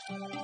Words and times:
صباحكم 0.00 0.16
فل 0.16 0.38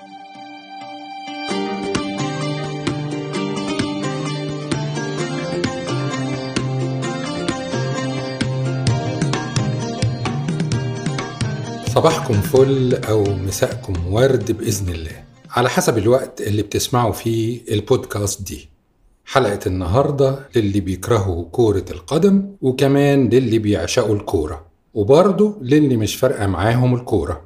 أو 12.95 13.25
مساءكم 13.25 14.13
ورد 14.13 14.53
بإذن 14.53 14.89
الله. 14.89 15.25
على 15.51 15.69
حسب 15.69 15.99
الوقت 15.99 16.41
اللي 16.41 16.63
بتسمعوا 16.63 17.13
فيه 17.13 17.61
البودكاست 17.71 18.43
دي. 18.43 18.69
حلقة 19.25 19.61
النهاردة 19.67 20.39
للي 20.57 20.81
بيكرهوا 20.81 21.45
كورة 21.45 21.85
القدم 21.91 22.51
وكمان 22.63 23.29
للي 23.29 23.59
بيعشقوا 23.59 24.15
الكورة. 24.15 24.67
وبرضه 24.95 25.59
للي 25.63 25.97
مش 25.97 26.17
فارقة 26.17 26.47
معاهم 26.47 26.95
الكورة. 26.95 27.43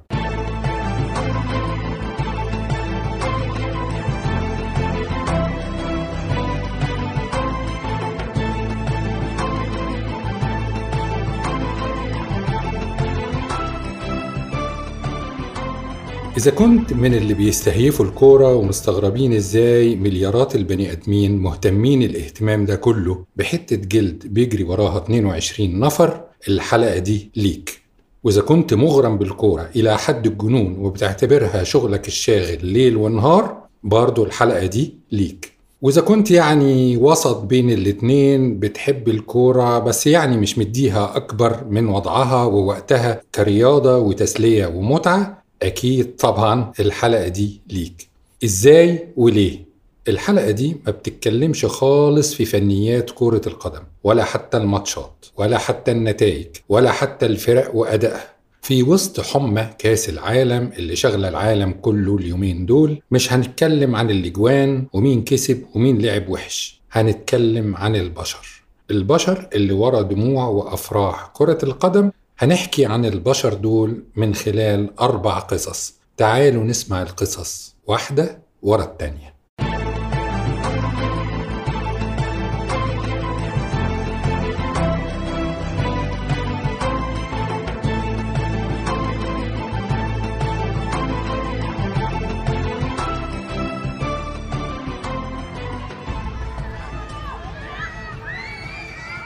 إذا 16.41 16.51
كنت 16.51 16.93
من 16.93 17.15
اللي 17.15 17.35
بيستهيفوا 17.35 18.05
الكورة 18.05 18.55
ومستغربين 18.55 19.33
إزاي 19.33 19.97
مليارات 19.97 20.55
البني 20.57 20.93
آدمين 20.93 21.37
مهتمين 21.39 22.03
الاهتمام 22.03 22.65
ده 22.65 22.77
كله 22.77 23.25
بحتة 23.37 23.77
جلد 23.77 24.27
بيجري 24.27 24.65
وراها 24.65 24.99
22 24.99 25.81
نفر 25.81 26.21
الحلقة 26.49 26.99
دي 26.99 27.31
ليك. 27.37 27.83
وإذا 28.25 28.43
كنت 28.43 28.75
مغرم 28.75 29.19
بالكورة 29.19 29.71
إلى 29.77 29.99
حد 29.99 30.27
الجنون 30.27 30.77
وبتعتبرها 30.79 31.65
شغلك 31.65 32.09
الشاغل 32.09 32.67
ليل 32.67 32.97
ونهار 32.97 33.57
برضو 33.83 34.25
الحلقة 34.25 34.67
دي 34.67 34.95
ليك. 35.13 35.53
وإذا 35.83 36.01
كنت 36.01 36.31
يعني 36.31 36.97
وسط 36.97 37.43
بين 37.43 37.71
الاتنين 37.71 38.59
بتحب 38.59 39.09
الكورة 39.09 39.79
بس 39.79 40.07
يعني 40.07 40.37
مش 40.37 40.59
مديها 40.59 41.17
أكبر 41.17 41.65
من 41.71 41.89
وضعها 41.89 42.45
ووقتها 42.45 43.21
كرياضة 43.35 43.99
وتسلية 43.99 44.67
ومتعة 44.67 45.40
أكيد 45.63 46.17
طبعا 46.17 46.73
الحلقة 46.81 47.29
دي 47.29 47.61
ليك. 47.71 48.09
إزاي 48.45 49.09
وليه؟ 49.17 49.71
الحلقة 50.09 50.51
دي 50.51 50.77
ما 50.87 50.93
بتتكلمش 50.93 51.65
خالص 51.65 52.35
في 52.35 52.45
فنيات 52.45 53.11
كرة 53.11 53.41
القدم 53.47 53.83
ولا 54.05 54.25
حتى 54.25 54.57
الماتشات 54.57 55.27
ولا 55.37 55.59
حتى 55.59 55.91
النتائج 55.93 56.47
ولا 56.69 56.91
حتى 56.93 57.27
الفرق 57.27 57.75
وأدائها. 57.77 58.31
في 58.63 58.83
وسط 58.83 59.21
حمى 59.21 59.69
كأس 59.79 60.09
العالم 60.09 60.71
اللي 60.79 60.97
شغل 60.97 61.25
العالم 61.25 61.71
كله 61.73 62.17
اليومين 62.17 62.67
دول 62.67 63.03
مش 63.11 63.33
هنتكلم 63.33 63.97
عن 63.97 64.11
الأجوان 64.11 64.87
ومين 64.93 65.25
كسب 65.25 65.63
ومين 65.75 65.99
لعب 66.03 66.29
وحش 66.29 66.81
هنتكلم 66.93 67.77
عن 67.77 67.97
البشر. 67.97 68.63
البشر 68.91 69.49
اللي 69.55 69.73
ورا 69.73 70.03
دموع 70.03 70.47
وأفراح 70.49 71.31
كرة 71.35 71.59
القدم 71.63 72.11
هنحكي 72.43 72.87
عن 72.87 73.05
البشر 73.05 73.55
دول 73.55 74.05
من 74.17 74.35
خلال 74.35 75.01
أربع 75.01 75.39
قصص. 75.39 75.95
تعالوا 76.17 76.65
نسمع 76.65 77.03
القصص 77.03 77.77
واحدة 77.87 78.43
ورا 78.63 78.83
التانية. 78.83 79.35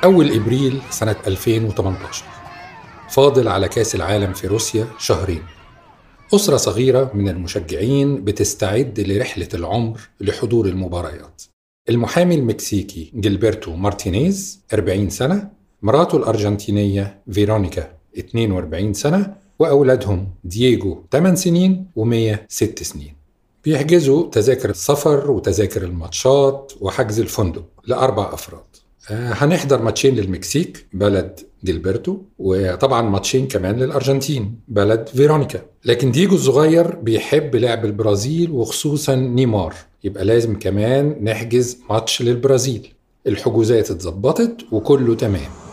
أول 0.05 0.33
إبريل 0.35 0.83
سنة 0.91 1.17
2018 1.27 2.25
فاضل 3.15 3.49
على 3.49 3.69
كأس 3.69 3.95
العالم 3.95 4.33
في 4.33 4.47
روسيا 4.47 4.87
شهرين. 4.99 5.43
أسرة 6.35 6.57
صغيرة 6.57 7.11
من 7.15 7.29
المشجعين 7.29 8.25
بتستعد 8.25 9.01
لرحلة 9.01 9.49
العمر 9.55 10.01
لحضور 10.21 10.67
المباريات. 10.67 11.43
المحامي 11.89 12.35
المكسيكي 12.35 13.13
جيلبرتو 13.27 13.69
مارتينيز 13.69 14.61
40 14.73 15.11
سنة. 15.11 15.51
مراته 15.83 16.17
الأرجنتينية 16.17 17.23
فيرونيكا 17.33 17.93
42 18.19 18.95
سنة. 18.95 19.37
وأولادهم 19.59 20.35
دييجو 20.45 21.03
8 21.13 21.35
سنين 21.35 21.87
وميا 21.99 22.39
6 22.49 22.83
سنين. 22.83 23.17
بيحجزوا 23.65 24.31
تذاكر 24.31 24.71
السفر 24.71 25.31
وتذاكر 25.31 25.83
الماتشات 25.83 26.73
وحجز 26.81 27.21
الفندق 27.21 27.65
لأربع 27.85 28.35
أفراد. 28.35 28.74
هنحضر 29.11 29.83
ماتشين 29.83 30.15
للمكسيك 30.15 30.87
بلد 30.93 31.41
جيلبرتو 31.67 32.11
وطبعا 32.39 33.03
ماتشين 33.03 33.49
كمان 33.49 33.77
للأرجنتين 33.77 34.61
بلد 34.69 35.09
فيرونيكا. 35.09 35.63
لكن 35.85 36.11
ديجو 36.11 36.35
الصغير 36.35 36.95
بيحب 36.97 37.57
لعب 37.57 37.85
البرازيل 37.85 38.51
وخصوصا 38.51 39.15
نيمار. 39.15 39.75
يبقى 40.05 40.25
لازم 40.25 40.59
كمان 40.59 41.17
نحجز 41.25 41.79
ماتش 41.91 42.23
للبرازيل. 42.23 42.89
الحجوزات 43.27 43.91
اتظبطت 43.91 44.57
وكله 44.73 45.15
تمام. 45.15 45.64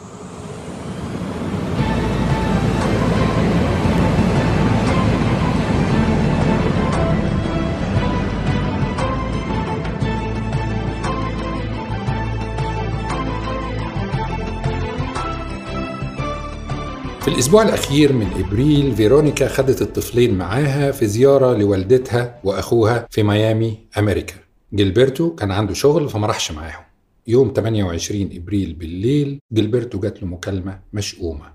الأسبوع 17.32 17.64
الأخير 17.64 18.14
من 18.14 18.28
إبريل 18.46 18.92
فيرونيكا 18.96 19.48
خدت 19.48 19.82
الطفلين 19.82 20.38
معاها 20.38 20.92
في 20.92 21.08
زيارة 21.08 21.58
لوالدتها 21.58 22.40
وأخوها 22.44 23.08
في 23.10 23.24
ميامي 23.24 23.78
أمريكا. 23.98 24.34
جilberto 24.76 25.36
كان 25.38 25.52
عنده 25.52 25.74
شغل 25.74 26.10
فما 26.10 26.28
راحش 26.28 26.52
معاهم. 26.52 26.84
يوم 27.28 27.54
28 27.56 28.30
إبريل 28.34 28.74
بالليل 28.74 29.40
جilberto 29.56 29.98
جات 29.98 30.24
له 30.24 30.28
مكالمة 30.28 30.80
مشؤومة. 30.94 31.46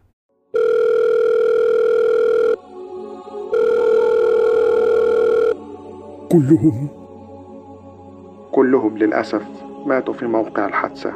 كلهم. 6.32 6.88
كلهم 8.52 8.98
للأسف 8.98 9.42
ماتوا 9.86 10.14
في 10.14 10.24
موقع 10.26 10.66
الحادثة. 10.66 11.12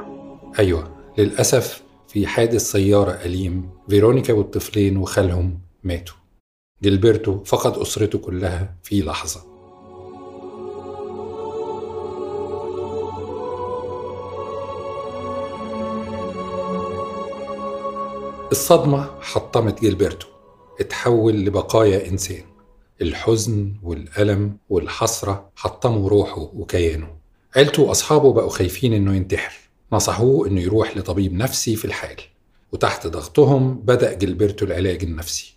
أيوة 0.58 0.90
للأسف 1.18 1.89
في 2.12 2.26
حادث 2.26 2.70
سيارة 2.70 3.10
أليم 3.10 3.70
فيرونيكا 3.88 4.32
والطفلين 4.32 4.96
وخالهم 4.96 5.60
ماتوا. 5.84 6.16
جilberto 6.84 7.30
فقد 7.44 7.78
أسرته 7.78 8.18
كلها 8.18 8.74
في 8.82 9.02
لحظة. 9.02 9.40
الصدمة 18.52 19.20
حطمت 19.20 19.84
جilberto 19.84 20.26
اتحول 20.80 21.34
لبقايا 21.34 22.08
إنسان. 22.08 22.44
الحزن 23.02 23.72
والألم 23.82 24.56
والحسرة 24.68 25.50
حطموا 25.56 26.08
روحه 26.08 26.50
وكيانه. 26.54 27.16
عيلته 27.56 27.82
وأصحابه 27.82 28.32
بقوا 28.32 28.50
خايفين 28.50 28.92
إنه 28.92 29.16
ينتحر. 29.16 29.69
نصحوه 29.92 30.46
إنه 30.46 30.60
يروح 30.60 30.96
لطبيب 30.96 31.32
نفسي 31.32 31.76
في 31.76 31.84
الحال 31.84 32.16
وتحت 32.72 33.06
ضغطهم 33.06 33.74
بدأ 33.74 34.18
جilberto 34.18 34.62
العلاج 34.62 35.02
النفسي. 35.02 35.54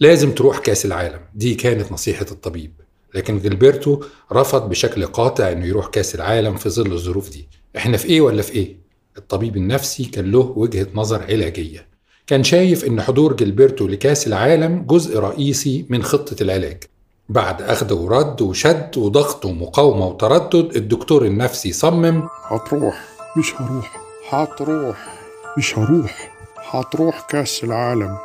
لازم 0.00 0.32
تروح 0.32 0.58
كأس 0.58 0.86
العالم 0.86 1.20
دي 1.34 1.54
كانت 1.54 1.92
نصيحة 1.92 2.26
الطبيب 2.30 2.72
لكن 3.14 3.40
جilberto 3.40 4.04
رفض 4.32 4.68
بشكل 4.68 5.06
قاطع 5.06 5.52
إنه 5.52 5.66
يروح 5.66 5.86
كأس 5.86 6.14
العالم 6.14 6.56
في 6.56 6.68
ظل 6.70 6.92
الظروف 6.92 7.30
دي. 7.30 7.48
إحنا 7.76 7.96
في 7.96 8.08
إيه 8.08 8.20
ولا 8.20 8.42
في 8.42 8.52
إيه؟ 8.52 8.76
الطبيب 9.18 9.56
النفسي 9.56 10.04
كان 10.04 10.32
له 10.32 10.52
وجهة 10.56 10.86
نظر 10.94 11.22
علاجية. 11.22 11.86
كان 12.26 12.44
شايف 12.44 12.84
إن 12.84 13.02
حضور 13.02 13.36
جilberto 13.36 13.82
لكأس 13.82 14.26
العالم 14.26 14.86
جزء 14.86 15.18
رئيسي 15.18 15.86
من 15.88 16.02
خطة 16.02 16.42
العلاج. 16.42 16.82
بعد 17.28 17.62
أخذ 17.62 17.92
ورد 17.92 18.42
وشد 18.42 18.98
وضغط 18.98 19.44
ومقاومة 19.44 20.06
وتردد 20.06 20.76
الدكتور 20.76 21.24
النفسي 21.26 21.72
صمم 21.72 22.28
هتروح. 22.42 23.15
مش 23.36 23.54
هروح. 23.60 24.00
هتروح. 24.30 25.14
مش 25.58 25.78
هروح. 25.78 26.32
هتروح 26.70 27.26
كأس 27.30 27.64
العالم 27.64 28.16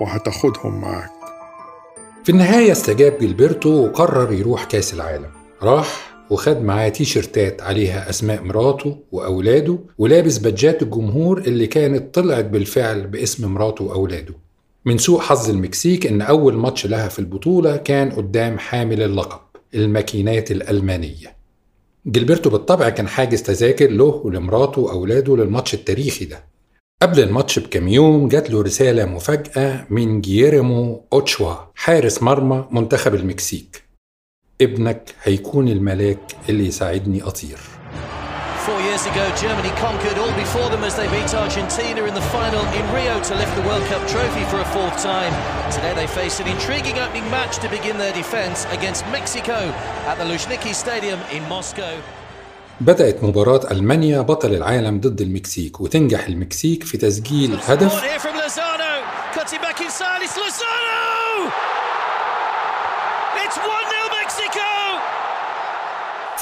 وهتاخدهم 0.00 0.80
معاك. 0.80 1.10
في 2.24 2.32
النهاية 2.32 2.72
استجاب 2.72 3.18
جilberto 3.20 3.66
وقرر 3.66 4.32
يروح 4.32 4.64
كأس 4.64 4.94
العالم. 4.94 5.30
راح 5.62 6.14
وخد 6.30 6.62
معاه 6.62 6.88
تيشرتات 6.88 7.62
عليها 7.62 8.10
أسماء 8.10 8.42
مراته 8.42 8.98
وأولاده 9.12 9.78
ولابس 9.98 10.38
بادجات 10.38 10.82
الجمهور 10.82 11.38
اللي 11.38 11.66
كانت 11.66 12.14
طلعت 12.14 12.44
بالفعل 12.44 13.06
باسم 13.06 13.54
مراته 13.54 13.84
وأولاده. 13.84 14.34
من 14.84 14.98
سوء 14.98 15.20
حظ 15.20 15.50
المكسيك 15.50 16.06
إن 16.06 16.22
أول 16.22 16.54
ماتش 16.54 16.86
لها 16.86 17.08
في 17.08 17.18
البطولة 17.18 17.76
كان 17.76 18.10
قدام 18.10 18.58
حامل 18.58 19.02
اللقب 19.02 19.40
الماكينات 19.74 20.50
الألمانية. 20.50 21.34
جيلبرتو 22.08 22.48
بالطبع 22.48 22.88
كان 22.88 23.08
حاجز 23.08 23.42
تذاكر 23.42 23.90
له 23.90 24.04
ولمراته 24.04 24.80
وأولاده 24.80 25.36
للماتش 25.36 25.74
التاريخي 25.74 26.24
ده. 26.24 26.44
قبل 27.02 27.20
الماتش 27.20 27.58
بكام 27.58 27.88
يوم 27.88 28.28
جات 28.28 28.50
له 28.50 28.62
رسالة 28.62 29.04
مفاجأة 29.04 29.86
من 29.90 30.20
جييرمو 30.20 31.04
أوتشوا 31.12 31.54
حارس 31.74 32.22
مرمى 32.22 32.68
منتخب 32.70 33.14
المكسيك. 33.14 33.82
ابنك 34.60 35.14
هيكون 35.22 35.68
الملاك 35.68 36.36
اللي 36.48 36.66
يساعدني 36.66 37.22
أطير. 37.22 37.58
Four 38.65 38.79
years 38.81 39.05
ago, 39.05 39.25
Germany 39.35 39.71
conquered 39.85 40.17
all 40.17 40.33
before 40.35 40.69
them 40.69 40.83
as 40.83 40.95
they 40.95 41.07
beat 41.15 41.33
Argentina 41.33 42.03
in 42.03 42.13
the 42.13 42.25
final 42.37 42.63
in 42.77 42.85
Rio 42.93 43.15
to 43.29 43.33
lift 43.35 43.53
the 43.55 43.65
World 43.69 43.85
Cup 43.91 44.03
trophy 44.07 44.43
for 44.51 44.59
a 44.59 44.65
fourth 44.75 44.97
time. 45.01 45.33
Today 45.71 45.93
they 45.95 46.07
face 46.07 46.39
an 46.39 46.47
intriguing 46.47 46.97
opening 46.99 47.27
match 47.31 47.57
to 47.63 47.67
begin 47.69 47.97
their 47.97 48.13
defense 48.13 48.65
against 48.77 49.01
Mexico 49.17 49.57
at 50.09 50.15
the 50.19 50.25
Luzhniki 50.25 50.73
Stadium 50.73 51.19
in 51.31 51.43
Moscow. 51.49 51.93
بدأت 52.81 53.23
مباراة 53.23 53.71
ألمانيا 53.71 54.21
بطل 54.21 54.53
العالم 54.53 54.99
ضد 54.99 55.21
المكسيك 55.21 55.81
وتنجح 55.81 56.25
المكسيك 56.25 56.83
في 56.83 56.97
تسجيل 56.97 57.59
هدف 57.67 57.91
Support 57.91 58.03
here 58.03 58.19
from 58.19 58.35
Lozano. 58.35 59.03
Cutting 59.33 59.61
back 59.61 59.81
inside, 59.81 60.21
it's 60.21 60.37
Lozano! 60.37 61.49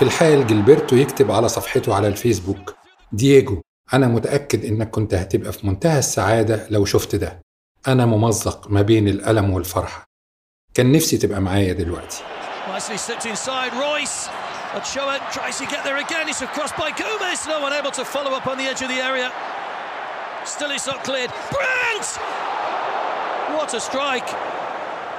في 0.03 0.09
الحال 0.09 0.47
جيلبرتو 0.47 0.97
يكتب 0.97 1.31
على 1.31 1.49
صفحته 1.49 1.95
على 1.95 2.09
الفيسبوك 2.09 2.75
دييجو 3.13 3.61
أنا 3.95 4.07
متأكد 4.07 4.65
إنك 4.65 4.91
كنت 4.91 5.15
هتبقى 5.15 5.53
في 5.53 5.67
منتهى 5.67 5.99
السعادة 5.99 6.67
لو 6.71 6.85
شفت 6.85 7.17
ده. 7.17 7.43
أنا 7.89 8.07
ممزق 8.07 8.71
ما 8.71 8.83
بين 8.83 9.09
الألم 9.09 9.51
والفرحة. 9.51 10.05
كان 10.75 10.93
نفسي 10.93 11.19
تبقى 11.19 11.41
معايا 11.41 11.73
دلوقتي. 11.73 12.25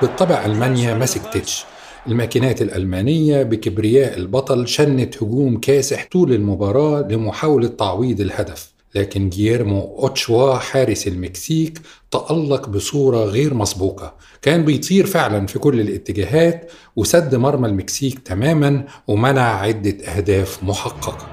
بالطبع 0.01 0.45
ألمانيا 0.45 0.93
ما 0.93 1.33
سكتتش 1.33 1.65
الماكينات 2.07 2.61
الألمانية 2.61 3.43
بكبرياء 3.43 4.17
البطل 4.17 4.67
شنت 4.67 5.23
هجوم 5.23 5.59
كاسح 5.59 6.07
طول 6.11 6.33
المباراة 6.33 7.01
لمحاولة 7.01 7.67
تعويض 7.67 8.21
الهدف. 8.21 8.73
لكن 8.95 9.29
جييرمو 9.29 9.97
أوتشوا 9.99 10.55
حارس 10.55 11.07
المكسيك 11.07 11.81
تألق 12.11 12.69
بصورة 12.69 13.17
غير 13.25 13.53
مسبوقة. 13.53 14.13
كان 14.41 14.65
بيطير 14.65 15.05
فعلا 15.05 15.47
في 15.47 15.59
كل 15.59 15.81
الاتجاهات 15.81 16.71
وسد 16.95 17.35
مرمى 17.35 17.67
المكسيك 17.67 18.19
تماما 18.19 18.85
ومنع 19.07 19.59
عدة 19.59 20.05
أهداف 20.05 20.63
محققة. 20.63 21.27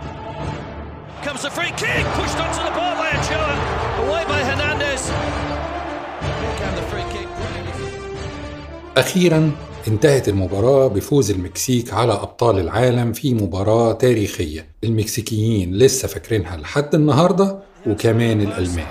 أخيرا 8.97 9.53
انتهت 9.89 10.29
المباراة 10.29 10.87
بفوز 10.87 11.31
المكسيك 11.31 11.93
على 11.93 12.13
أبطال 12.13 12.59
العالم 12.59 13.13
في 13.13 13.35
مباراة 13.35 13.93
تاريخية. 13.93 14.67
المكسيكيين 14.85 15.75
لسه 15.75 16.09
فاكرينها 16.09 16.57
لحد 16.57 16.95
النهاردة 16.95 17.59
وكمان 17.87 18.41
الألمان. 18.41 18.87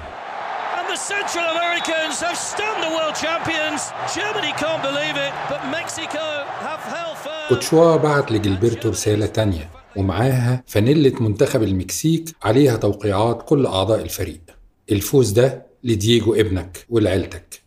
أوتشوا 7.51 7.95
بعت 7.95 8.31
لجilberto 8.31 8.85
رسالة 8.85 9.25
تانية 9.25 9.69
ومعاها 9.95 10.63
فانيلة 10.67 11.19
منتخب 11.19 11.63
المكسيك 11.63 12.35
عليها 12.43 12.77
توقيعات 12.77 13.41
كل 13.41 13.65
أعضاء 13.65 14.01
الفريق. 14.01 14.41
الفوز 14.91 15.31
ده 15.31 15.65
لدييجو 15.83 16.33
إبنك 16.33 16.85
ولعيلتك. 16.89 17.61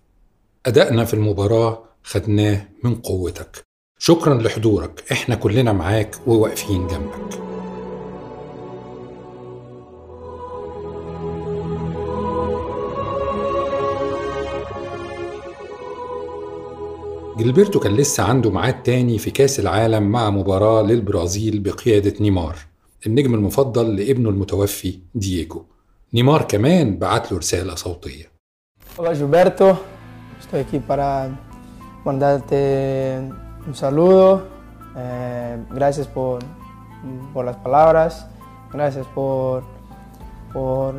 أدائنا 0.67 1.05
في 1.05 1.15
المباراة 1.15 1.92
خدناه 2.05 2.69
من 2.85 2.95
قوتك. 2.95 3.65
شكرا 3.99 4.35
لحضورك. 4.35 5.05
إحنا 5.13 5.35
كلنا 5.35 5.73
معاك 5.73 6.17
وواقفين 6.27 6.87
جنبك. 6.87 7.43
جيلبرتو 17.39 17.79
كان 17.79 17.97
لسه 17.97 18.23
عنده 18.23 18.51
ميعاد 18.51 18.83
تاني 18.83 19.19
في 19.19 19.31
كأس 19.31 19.61
العالم 19.61 20.03
مع 20.03 20.31
مباراة 20.31 20.83
للبرازيل 20.83 21.61
بقيادة 21.61 22.15
نيمار 22.21 22.57
النجم 23.07 23.35
المفضل 23.35 23.97
لابنه 23.97 24.31
المتوفي 24.31 24.99
دييجو 25.15 25.65
نيمار 26.15 26.43
كمان 26.43 26.99
بعت 26.99 27.33
له 27.33 27.39
رسالة 27.39 27.75
صوتية. 27.75 28.33
Hola 28.99 29.15
Gilberto, 29.15 29.79
estoy 30.41 30.61
aquí 30.61 30.79
para 30.79 31.31
mandarte 32.05 33.21
un 33.67 33.75
saludo. 33.75 34.43
Eh, 34.97 35.57
gracias 35.71 36.07
por, 36.07 36.41
por 37.33 37.45
las 37.45 37.57
palabras, 37.57 38.27
gracias 38.73 39.07
por, 39.15 39.65
por 40.53 40.95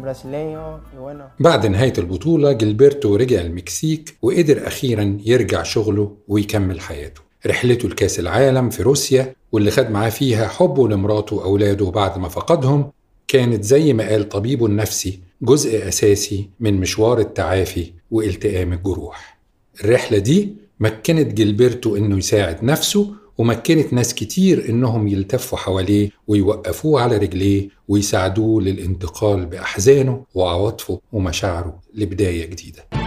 brasileño 0.00 0.80
y 0.94 0.98
bueno. 0.98 1.24
بعد 1.40 1.66
نهاية 1.66 1.92
البطولة 1.98 2.52
جيلبرتو 2.52 3.06
رجع 3.06 3.40
المكسيك 3.40 4.16
وقدر 4.22 4.66
أخيرا 4.66 5.18
يرجع 5.24 5.62
شغله 5.62 6.16
ويكمل 6.28 6.80
حياته 6.80 7.20
رحلته 7.46 7.88
لكأس 7.88 8.20
العالم 8.20 8.70
في 8.70 8.82
روسيا 8.82 9.34
واللي 9.52 9.70
خد 9.70 9.90
معاه 9.90 10.08
فيها 10.08 10.48
حبه 10.48 10.88
لمراته 10.88 11.36
وأولاده 11.36 11.90
بعد 11.90 12.18
ما 12.18 12.28
فقدهم 12.28 12.90
كانت 13.28 13.64
زي 13.64 13.92
ما 13.92 14.08
قال 14.08 14.28
طبيبه 14.28 14.66
النفسي 14.66 15.20
جزء 15.42 15.88
أساسي 15.88 16.50
من 16.60 16.80
مشوار 16.80 17.18
التعافي 17.18 17.92
والتئام 18.10 18.72
الجروح 18.72 19.35
الرحلة 19.84 20.18
دي 20.18 20.54
مكنت 20.80 21.40
جilberto 21.40 21.86
إنه 21.86 22.18
يساعد 22.18 22.64
نفسه 22.64 23.14
ومكنت 23.38 23.92
ناس 23.92 24.14
كتير 24.14 24.68
إنهم 24.68 25.08
يلتفوا 25.08 25.58
حواليه 25.58 26.10
ويوقفوه 26.28 27.00
على 27.00 27.16
رجليه 27.16 27.68
ويساعدوه 27.88 28.62
للانتقال 28.62 29.46
بأحزانه 29.46 30.24
وعواطفه 30.34 31.00
ومشاعره 31.12 31.80
لبداية 31.94 32.46
جديدة. 32.46 33.05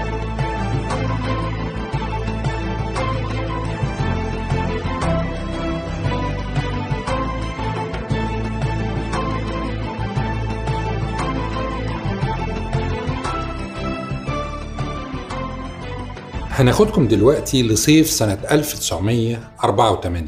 هناخدكم 16.59 17.07
دلوقتي 17.07 17.63
لصيف 17.63 18.09
سنة 18.09 18.37
1984 18.51 20.27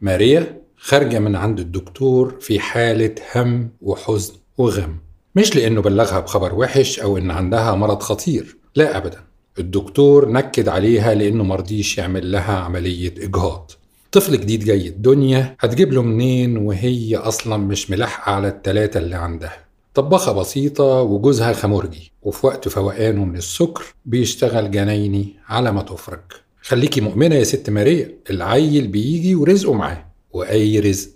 ماريا 0.00 0.62
خارجة 0.76 1.18
من 1.18 1.36
عند 1.36 1.60
الدكتور 1.60 2.36
في 2.40 2.60
حالة 2.60 3.14
هم 3.36 3.70
وحزن 3.80 4.34
وغم. 4.58 4.96
مش 5.34 5.56
لأنه 5.56 5.82
بلغها 5.82 6.20
بخبر 6.20 6.54
وحش 6.54 7.00
أو 7.00 7.18
إن 7.18 7.30
عندها 7.30 7.74
مرض 7.74 8.02
خطير 8.02 8.56
لا 8.76 8.96
أبدا. 8.96 9.18
الدكتور 9.58 10.28
نكد 10.28 10.68
عليها 10.68 11.14
لأنه 11.14 11.44
مرضيش 11.44 11.98
يعمل 11.98 12.32
لها 12.32 12.58
عملية 12.58 13.14
إجهاض. 13.18 13.70
طفل 14.12 14.40
جديد 14.40 14.64
جاي 14.64 14.88
الدنيا 14.88 15.56
هتجيب 15.60 15.92
له 15.92 16.02
منين 16.02 16.56
وهي 16.56 17.16
أصلا 17.16 17.56
مش 17.56 17.90
ملاحقة 17.90 18.32
على 18.32 18.48
التلاتة 18.48 18.98
اللي 18.98 19.16
عندها؟ 19.16 19.71
طباخة 19.94 20.32
بسيطة 20.32 20.84
وجوزها 20.84 21.52
خمرجي 21.52 22.12
وفي 22.22 22.46
وقت 22.46 22.68
فوقانه 22.68 23.24
من 23.24 23.36
السكر 23.36 23.84
بيشتغل 24.04 24.70
جنايني 24.70 25.36
على 25.48 25.72
ما 25.72 25.82
تفرج. 25.82 26.20
خليكي 26.62 27.00
مؤمنة 27.00 27.34
يا 27.34 27.44
ست 27.44 27.70
ماريا 27.70 28.18
العيل 28.30 28.86
بيجي 28.86 29.34
ورزقه 29.34 29.72
معاه. 29.72 30.06
وأي 30.32 30.80
رزق؟ 30.80 31.10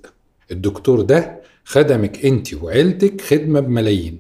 الدكتور 0.51 1.01
ده 1.01 1.41
خدمك 1.65 2.25
انت 2.25 2.55
وعيلتك 2.55 3.21
خدمة 3.21 3.61
بملايين. 3.61 4.19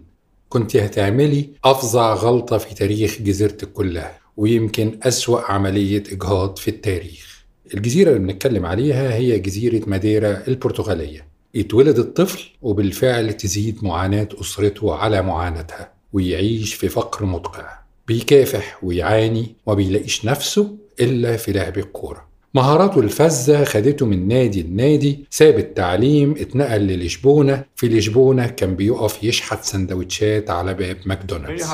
كنت 0.49 0.77
هتعملي 0.77 1.49
أفظع 1.65 2.15
غلطة 2.15 2.59
في 2.59 2.75
تاريخ 2.75 3.19
جزيرتك 3.21 3.73
كلها 3.73 4.19
ويمكن 4.37 4.99
أسوأ 5.03 5.41
عملية 5.41 6.03
إجهاض 6.13 6.59
في 6.59 6.69
التاريخ. 6.69 7.45
الجزيرة 7.75 8.09
اللي 8.09 8.21
بنتكلم 8.21 8.67
عليها 8.67 9.15
هي 9.15 9.39
جزيرة 9.39 9.83
ماديرا 9.87 10.43
البرتغالية. 10.49 11.27
يتولد 11.57 11.99
الطفل 11.99 12.45
وبالفعل 12.63 13.33
تزيد 13.33 13.85
معاناة 13.85 14.29
أسرته 14.41 14.95
على 14.95 15.23
معاناتها 15.23 15.93
ويعيش 16.13 16.75
في 16.75 16.89
فقر 16.89 17.27
مدقع 17.27 17.79
بيكافح 18.09 18.79
ويعاني 18.85 19.55
وبيلاقيش 19.67 20.25
نفسه 20.25 20.77
إلا 21.01 21.37
في 21.37 21.53
لعب 21.53 21.79
الكورة. 21.79 22.27
مهاراته 22.55 23.01
الفذة 23.01 23.65
خدته 23.65 24.07
من 24.07 24.29
نادي 24.29 24.63
لنادي 24.63 25.25
ساب 25.31 25.59
التعليم 25.59 26.35
اتنقل 26.39 26.81
للشبونة 26.81 27.65
في 27.77 27.89
لشبونة 27.89 28.47
كان 28.47 28.77
بيقف 28.77 29.25
يشحت 29.25 29.65
سندوتشات 29.65 30.51
على 30.51 30.75
باب 30.75 30.97
ماكدونالدز. 31.07 31.67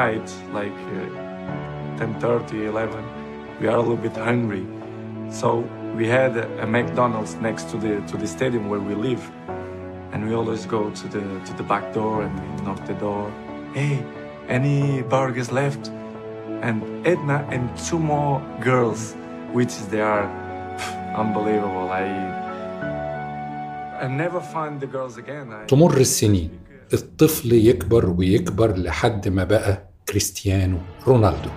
Night, 0.00 0.28
like 0.54 0.80
uh, 0.96 2.00
10:30, 2.00 2.54
11, 2.54 3.04
we 3.60 3.66
are 3.68 3.76
a 3.76 3.82
little 3.82 3.96
bit 3.96 4.16
hungry. 4.16 4.64
So 5.40 5.64
we 5.99 6.05
had 6.07 6.31
a, 6.37 6.45
a 6.65 6.67
McDonald's 6.77 7.33
next 7.47 7.63
to 7.71 7.77
the 7.77 7.93
to 8.11 8.15
the 8.17 8.27
stadium 8.35 8.63
where 8.71 8.83
we 8.89 8.95
live, 9.09 9.23
and 10.11 10.19
we 10.27 10.31
always 10.39 10.63
go 10.75 10.81
to 10.99 11.05
the 11.15 11.23
to 11.47 11.51
the 11.59 11.63
back 11.71 11.85
door 11.93 12.15
and 12.25 12.33
we 12.39 12.65
knock 12.65 12.79
the 12.91 12.97
door. 13.05 13.23
Hey, 13.77 13.93
any 14.57 14.77
burgers 15.15 15.51
left? 15.61 15.83
And 16.67 16.77
Edna 17.11 17.37
and 17.53 17.63
two 17.87 17.99
more 18.13 18.35
girls, 18.69 19.01
which 19.57 19.73
they 19.91 20.01
are 20.13 20.25
unbelievable. 21.21 21.87
I 22.03 22.05
I 24.05 24.07
never 24.23 24.41
find 24.55 24.73
the 24.83 24.87
girls 24.95 25.17
again. 25.17 25.47
I, 25.53 25.65
تمر 25.67 25.97
السنين 25.97 26.49
الطفل 26.93 27.53
يكبر 27.53 28.09
ويكبر 28.09 28.77
لحد 28.77 29.27
ما 29.27 29.43
بقى 29.43 29.83
كريستيانو 30.09 30.77
رونالدو 31.07 31.49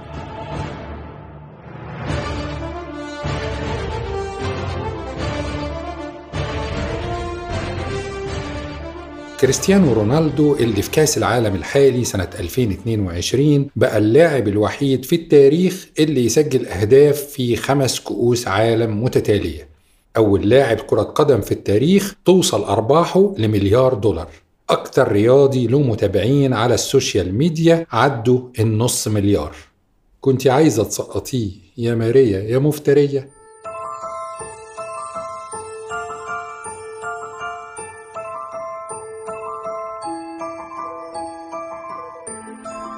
كريستيانو 9.44 9.94
رونالدو 9.94 10.56
اللي 10.56 10.82
في 10.82 10.92
كأس 10.92 11.18
العالم 11.18 11.56
الحالي 11.56 12.04
سنة 12.04 12.28
2022 12.40 13.70
بقى 13.76 13.98
اللاعب 13.98 14.48
الوحيد 14.48 15.06
في 15.06 15.16
التاريخ 15.16 15.88
اللي 16.00 16.26
يسجل 16.26 16.68
أهداف 16.68 17.22
في 17.22 17.56
خمس 17.56 18.00
كؤوس 18.00 18.48
عالم 18.48 19.04
متتالية. 19.04 19.68
أول 20.18 20.50
لاعب 20.50 20.78
كرة 20.78 21.02
قدم 21.02 21.42
في 21.42 21.52
التاريخ 21.52 22.16
توصل 22.26 22.64
أرباحه 22.64 23.34
لمليار 23.38 23.94
دولار. 23.94 24.28
أكتر 24.70 25.12
رياضي 25.12 25.68
له 25.68 25.80
متابعين 25.82 26.54
على 26.54 26.74
ال 26.74 26.83
social 26.83 27.36
media 27.36 27.86
عدوا 27.92 28.40
النص 28.60 29.08
مليار. 29.08 29.56
كنت 30.22 30.48
عايزة 30.48 30.84
تسقطيه 30.84 31.52
يا 31.78 31.96
ماريا 31.96 32.40
يا 32.40 32.60
مفترية. 32.60 33.30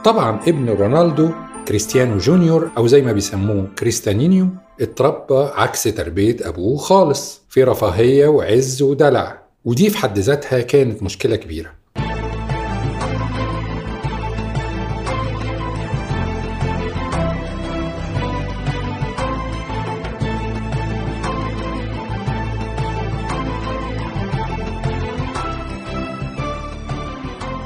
طبعا 0.06 0.40
ابن 0.48 0.70
رونالدو 0.70 1.32
كريستيانو 1.68 2.18
جونيور 2.18 2.72
أو 2.78 2.88
زي 2.88 3.02
ما 3.02 3.12
بيسموه 3.12 3.68
كريستانينيو 3.80 4.48
اتربى 4.82 5.52
عكس 5.56 5.84
تربية 5.84 6.38
أبوه 6.42 6.78
خالص 6.78 7.42
في 7.50 7.64
رفاهية 7.64 8.28
وعز 8.28 8.82
ودلع. 8.82 9.42
ودي 9.66 9.90
في 9.90 9.98
حد 9.98 10.20
ذاتها 10.20 10.62
كانت 10.62 11.04
مشكلة 11.04 11.36
كبيرة. 11.36 11.72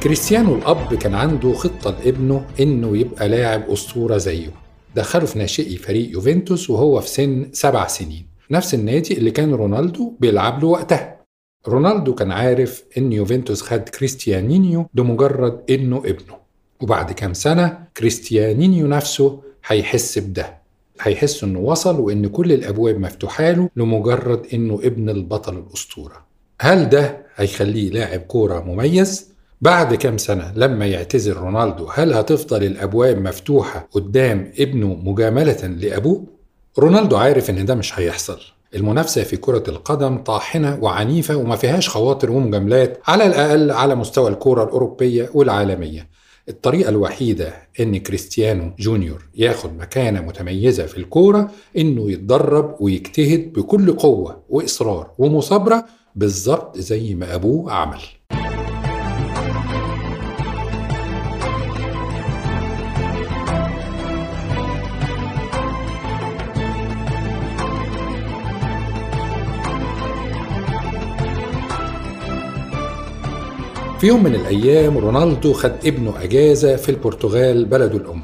كريستيانو 0.04 0.56
الأب 0.56 0.94
كان 0.94 1.14
عنده 1.16 1.54
خطة 1.54 1.92
لابنه 1.92 2.46
إنه 2.60 2.98
يبقى 2.98 3.30
لاعب 3.30 3.70
أسطورة 3.70 4.18
زيه. 4.18 4.52
دخله 4.96 5.26
في 5.26 5.40
ناشئي 5.40 5.78
فريق 5.78 6.12
يوفنتوس 6.12 6.70
وهو 6.70 7.02
في 7.02 7.08
سن 7.10 7.50
سبع 7.54 7.88
سنين. 7.88 8.28
نفس 8.52 8.74
النادي 8.74 9.18
اللي 9.18 9.32
كان 9.32 9.54
رونالدو 9.54 10.14
بيلعب 10.20 10.62
له 10.62 10.68
وقتها. 10.68 11.20
رونالدو 11.68 12.16
كان 12.16 12.32
عارف 12.32 12.84
إن 12.98 13.14
يوفنتوس 13.14 13.62
خد 13.62 13.90
كريستيانينيو 13.90 14.86
لمجرد 14.96 15.62
إنه 15.70 15.98
ابنه. 15.98 16.36
وبعد 16.82 17.12
كام 17.12 17.34
سنة 17.34 17.80
كريستيانينيو 17.98 18.88
نفسه 18.88 19.42
هيحس 19.68 20.20
بده. 20.20 20.60
هيحس 21.02 21.44
إنه 21.44 21.60
وصل 21.60 22.00
وإن 22.00 22.28
كل 22.28 22.52
الأبواب 22.52 23.00
مفتوحة 23.00 23.52
له 23.52 23.70
لمجرد 23.76 24.46
إنه 24.54 24.80
ابن 24.84 25.10
البطل 25.10 25.58
الأسطورة. 25.58 26.26
هل 26.62 26.90
ده 26.90 27.26
هيخليه 27.36 27.90
لاعب 27.90 28.20
كورة 28.20 28.60
مميز؟ 28.60 29.30
بعد 29.62 29.96
كام 29.96 30.18
سنة 30.18 30.52
لما 30.56 30.86
يعتزل 30.86 31.34
رونالدو 31.34 31.86
هل 31.94 32.14
هتفضل 32.14 32.64
الأبواب 32.64 33.18
مفتوحة 33.18 33.88
قدام 33.92 34.52
ابنه 34.60 34.94
مجاملة 34.94 35.68
لأبوه؟ 35.68 36.24
رونالدو 36.80 37.18
عارف 37.18 37.50
إن 37.50 37.66
ده 37.66 37.76
مش 37.76 38.00
هيحصل. 38.00 38.40
المنافسة 38.76 39.24
في 39.24 39.38
كرة 39.38 39.64
القدم 39.68 40.18
طاحنة 40.18 40.80
وعنيفة 40.82 41.36
وما 41.36 41.56
فيهاش 41.56 41.90
خواطر 41.90 42.32
ومجاملات 42.32 43.00
على 43.08 43.26
الأقل 43.26 43.72
على 43.72 43.96
مستوى 43.96 44.30
الكرة 44.30 44.64
الأوروبية 44.64 45.30
والعالمية. 45.34 46.10
الطريقة 46.50 46.90
الوحيدة 46.90 47.54
إن 47.80 47.98
كريستيانو 47.98 48.72
جونيور 48.80 49.26
ياخد 49.36 49.78
مكانة 49.78 50.22
متميزة 50.22 50.86
في 50.86 50.98
الكورة 50.98 51.52
إنه 51.78 52.12
يتدرب 52.12 52.76
ويجتهد 52.80 53.54
بكل 53.54 53.94
قوة 53.94 54.44
وإصرار 54.50 55.12
ومثابرة 55.18 55.86
بالظبط 56.16 56.78
زي 56.78 57.16
ما 57.16 57.36
أبوه 57.36 57.72
عمل. 57.72 58.00
في 74.00 74.08
يوم 74.08 74.24
من 74.24 74.36
الأيام 74.36 74.98
رونالدو 74.98 75.54
خد 75.54 75.72
ابنه 75.86 76.24
أجازة 76.24 76.76
في 76.76 76.90
البرتغال 76.90 77.66
بلده 77.66 77.98
الأم. 77.98 78.24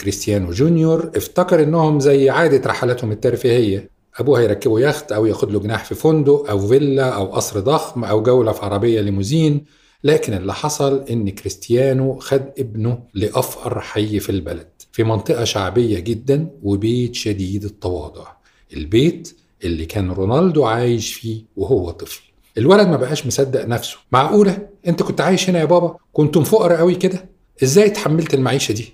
كريستيانو 0.00 0.50
جونيور 0.50 1.10
افتكر 1.16 1.62
إنهم 1.62 2.00
زي 2.00 2.30
عادة 2.30 2.70
رحلاتهم 2.70 3.12
الترفيهية. 3.12 3.90
أبوه 4.18 4.40
هيركبه 4.40 4.80
يخت 4.80 5.12
أو 5.12 5.26
ياخد 5.26 5.52
له 5.52 5.60
جناح 5.60 5.84
في 5.84 5.94
فندق 5.94 6.50
أو 6.50 6.58
فيلا 6.58 7.08
أو 7.08 7.26
قصر 7.26 7.60
ضخم 7.60 8.04
أو 8.04 8.22
جولة 8.22 8.52
في 8.52 8.64
عربية 8.64 9.00
ليموزين. 9.00 9.64
لكن 10.04 10.34
اللي 10.34 10.54
حصل 10.54 11.04
إن 11.10 11.30
كريستيانو 11.30 12.18
خد 12.18 12.42
ابنه 12.58 12.98
لأفقر 13.14 13.80
حي 13.80 14.20
في 14.20 14.30
البلد 14.30 14.68
في 14.92 15.04
منطقة 15.04 15.44
شعبية 15.44 15.98
جدا 15.98 16.50
وبيت 16.62 17.14
شديد 17.14 17.64
التواضع. 17.64 18.26
البيت 18.76 19.36
اللي 19.64 19.86
كان 19.86 20.10
رونالدو 20.10 20.64
عايش 20.64 21.14
فيه 21.14 21.42
وهو 21.56 21.90
طفل. 21.90 22.25
الولد 22.58 22.88
ما 22.88 22.96
بقاش 22.96 23.26
مصدق 23.26 23.64
نفسه. 23.64 23.96
معقولة؟ 24.12 24.68
انت 24.86 25.02
كنت 25.02 25.20
عايش 25.20 25.50
هنا 25.50 25.58
يا 25.58 25.64
بابا؟ 25.64 25.96
كنتم 26.12 26.44
فقراء 26.44 26.78
قوي 26.78 26.94
كده؟ 26.94 27.24
إزاي 27.62 27.86
اتحملت 27.86 28.34
المعيشة 28.34 28.72
دي؟ 28.72 28.92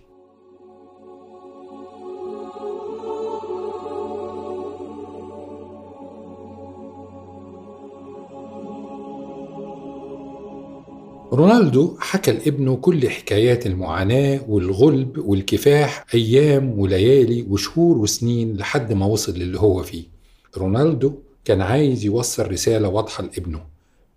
رونالدو 11.32 11.96
حكى 12.00 12.32
لابنه 12.32 12.76
كل 12.76 13.10
حكايات 13.10 13.66
المعاناة 13.66 14.40
والغلب 14.48 15.18
والكفاح 15.18 16.04
أيام 16.14 16.78
وليالي 16.78 17.46
وشهور 17.50 17.98
وسنين 17.98 18.56
لحد 18.56 18.92
ما 18.92 19.06
وصل 19.06 19.32
للي 19.32 19.58
هو 19.60 19.82
فيه. 19.82 20.04
رونالدو 20.58 21.12
كان 21.44 21.60
عايز 21.60 22.04
يوصل 22.04 22.50
رسالة 22.50 22.88
واضحة 22.88 23.22
لابنه 23.22 23.60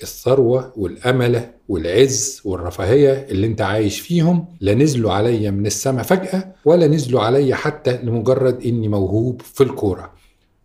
الثروة 0.03 0.73
والأملة 0.77 1.51
والعز 1.69 2.41
والرفاهية 2.45 3.27
اللي 3.29 3.47
انت 3.47 3.61
عايش 3.61 3.99
فيهم 3.99 4.45
لا 4.61 4.73
نزلوا 4.73 5.13
عليا 5.13 5.51
من 5.51 5.65
السماء 5.65 6.03
فجأة 6.03 6.55
ولا 6.65 6.87
نزلوا 6.87 7.21
عليا 7.21 7.55
حتى 7.55 7.97
لمجرد 8.03 8.65
إني 8.65 8.87
موهوب 8.87 9.41
في 9.41 9.63
الكورة. 9.63 10.11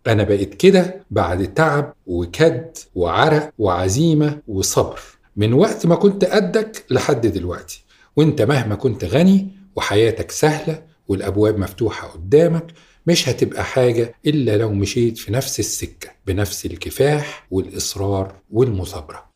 أنا 0.07 0.23
بقيت 0.23 0.53
كده 0.53 1.03
بعد 1.11 1.53
تعب 1.53 1.93
وكد 2.07 2.77
وعرق 2.95 3.51
وعزيمة 3.59 4.39
وصبر. 4.47 4.99
من 5.35 5.53
وقت 5.53 5.85
ما 5.85 5.95
كنت 5.95 6.25
قدك 6.25 6.85
لحد 6.89 7.27
دلوقتي 7.27 7.83
وانت 8.15 8.41
مهما 8.41 8.75
كنت 8.75 9.05
غني 9.05 9.47
وحياتك 9.75 10.31
سهلة 10.31 10.83
والأبواب 11.07 11.57
مفتوحة 11.59 12.07
قدامك 12.07 12.67
مش 13.07 13.29
هتبقى 13.29 13.63
حاجة 13.63 14.15
إلا 14.25 14.57
لو 14.57 14.73
مشيت 14.73 15.17
في 15.17 15.31
نفس 15.33 15.59
السكة 15.59 16.09
بنفس 16.27 16.65
الكفاح 16.65 17.47
والإصرار 17.51 18.35
والمثابرة. 18.51 19.31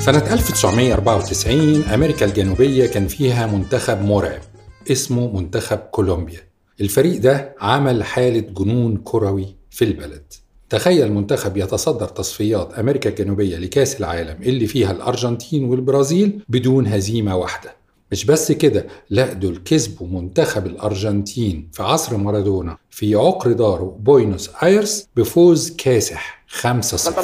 سنة 0.00 0.32
1994 0.32 1.82
أمريكا 1.94 2.26
الجنوبية 2.26 2.86
كان 2.86 3.08
فيها 3.08 3.46
منتخب 3.46 4.02
مرعب 4.04 4.40
اسمه 4.90 5.32
منتخب 5.40 5.78
كولومبيا. 5.78 6.40
الفريق 6.80 7.20
ده 7.20 7.54
عمل 7.60 8.04
حالة 8.04 8.40
جنون 8.40 8.96
كروي 8.96 9.56
في 9.70 9.84
البلد. 9.84 10.32
تخيل 10.70 11.12
منتخب 11.12 11.56
يتصدر 11.56 12.06
تصفيات 12.06 12.78
أمريكا 12.78 13.10
الجنوبية 13.10 13.56
لكأس 13.56 14.00
العالم 14.00 14.36
اللي 14.42 14.66
فيها 14.66 14.92
الأرجنتين 14.92 15.64
والبرازيل 15.64 16.44
بدون 16.48 16.86
هزيمة 16.86 17.36
واحدة. 17.36 17.70
مش 18.12 18.26
بس 18.26 18.52
كده 18.52 18.86
لا 19.10 19.32
دول 19.32 19.62
كسبوا 19.64 20.20
منتخب 20.20 20.66
الأرجنتين 20.66 21.68
في 21.72 21.82
عصر 21.82 22.16
مارادونا 22.16 22.76
في 22.90 23.14
عقر 23.14 23.52
داره 23.52 23.96
بوينوس 24.00 24.50
آيرس 24.62 25.08
بفوز 25.16 25.76
كاسح 25.76 26.44
خمسة 26.48 26.96
صفر. 26.96 27.22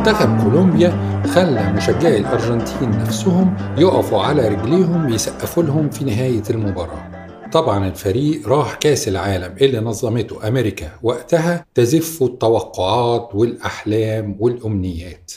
منتخب 0.00 0.42
كولومبيا 0.42 1.22
خلى 1.26 1.72
مشجعي 1.72 2.18
الأرجنتين 2.18 2.90
نفسهم 2.90 3.56
يقفوا 3.78 4.22
على 4.22 4.48
رجليهم 4.48 5.08
يسقفوا 5.08 5.62
لهم 5.62 5.90
في 5.90 6.04
نهاية 6.04 6.42
المباراة. 6.50 7.10
طبعا 7.52 7.88
الفريق 7.88 8.48
راح 8.48 8.74
كأس 8.74 9.08
العالم 9.08 9.54
اللي 9.60 9.80
نظمته 9.80 10.48
أمريكا 10.48 10.90
وقتها 11.02 11.66
تزف 11.74 12.22
التوقعات 12.22 13.30
والأحلام 13.34 14.36
والأمنيات. 14.38 15.32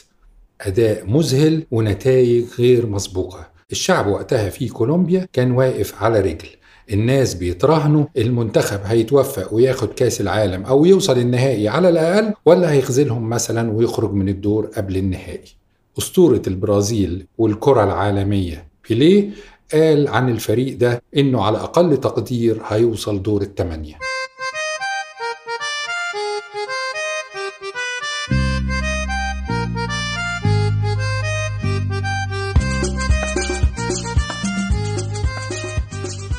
أداء 0.60 1.06
مذهل 1.06 1.66
ونتائج 1.70 2.44
غير 2.58 2.86
مسبوقة. 2.86 3.46
الشعب 3.72 4.06
وقتها 4.06 4.50
في 4.50 4.68
كولومبيا 4.68 5.28
كان 5.32 5.50
واقف 5.50 6.02
على 6.02 6.20
رجل. 6.20 6.48
الناس 6.92 7.34
بيتراهنوا 7.34 8.04
المنتخب 8.16 8.80
هيتوفق 8.84 9.54
وياخد 9.54 9.88
كاس 9.88 10.20
العالم 10.20 10.62
أو 10.62 10.84
يوصل 10.84 11.18
النهائي 11.18 11.68
على 11.68 11.88
الأقل 11.88 12.32
ولا 12.46 12.72
هيخذلهم 12.72 13.28
مثلا 13.28 13.72
ويخرج 13.72 14.12
من 14.12 14.28
الدور 14.28 14.66
قبل 14.66 14.96
النهائي. 14.96 15.54
أسطورة 15.98 16.42
البرازيل 16.46 17.26
والكرة 17.38 17.84
العالمية 17.84 18.66
بيليه 18.88 19.30
قال 19.72 20.08
عن 20.08 20.28
الفريق 20.30 20.76
ده 20.78 21.02
إنه 21.16 21.42
على 21.42 21.58
أقل 21.58 21.96
تقدير 21.96 22.60
هيوصل 22.68 23.22
دور 23.22 23.42
الثمانيه 23.42 23.94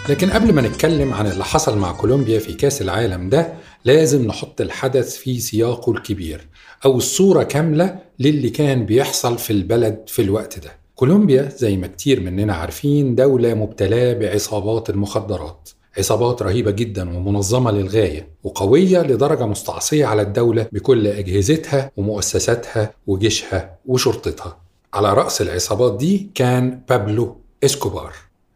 لكن 0.10 0.30
قبل 0.30 0.54
ما 0.54 0.62
نتكلم 0.62 1.14
عن 1.14 1.28
اللي 1.28 1.44
حصل 1.44 1.78
مع 1.78 1.92
كولومبيا 1.92 2.40
في 2.40 2.54
كأس 2.54 2.82
العالم 2.82 3.30
ده 3.30 3.54
لازم 3.86 4.26
نحط 4.28 4.62
الحدث 4.62 5.16
في 5.18 5.40
سياقه 5.40 5.92
الكبير 5.92 6.48
أو 6.86 6.98
الصورة 6.98 7.44
كاملة 7.44 8.00
للي 8.20 8.50
كان 8.50 8.86
بيحصل 8.86 9.38
في 9.38 9.54
البلد 9.54 10.04
في 10.08 10.22
الوقت 10.22 10.60
ده. 10.60 10.72
كولومبيا 10.96 11.50
زي 11.58 11.78
ما 11.78 11.88
كتير 11.88 12.20
مننا 12.20 12.54
عارفين 12.56 13.16
دولة 13.16 13.54
مبتلاة 13.54 14.14
بعصابات 14.14 14.90
المخدرات 14.90 15.70
عصابات 15.98 16.42
رهيبة 16.42 16.72
جدا 16.72 17.18
ومنظمة 17.18 17.72
للغاية 17.72 18.28
وقوية 18.44 19.02
لدرجة 19.02 19.46
مستعصية 19.46 20.06
على 20.06 20.22
الدولة 20.22 20.68
بكل 20.72 21.08
أجهزتها 21.08 21.92
ومؤسساتها 21.98 22.94
وجيشها 23.08 23.76
وشرطتها. 23.86 24.58
على 24.94 25.14
رأس 25.14 25.42
العصابات 25.42 25.98
دي 25.98 26.30
كان 26.36 26.82
بابلو 26.90 27.38
إسكوبار. 27.64 28.14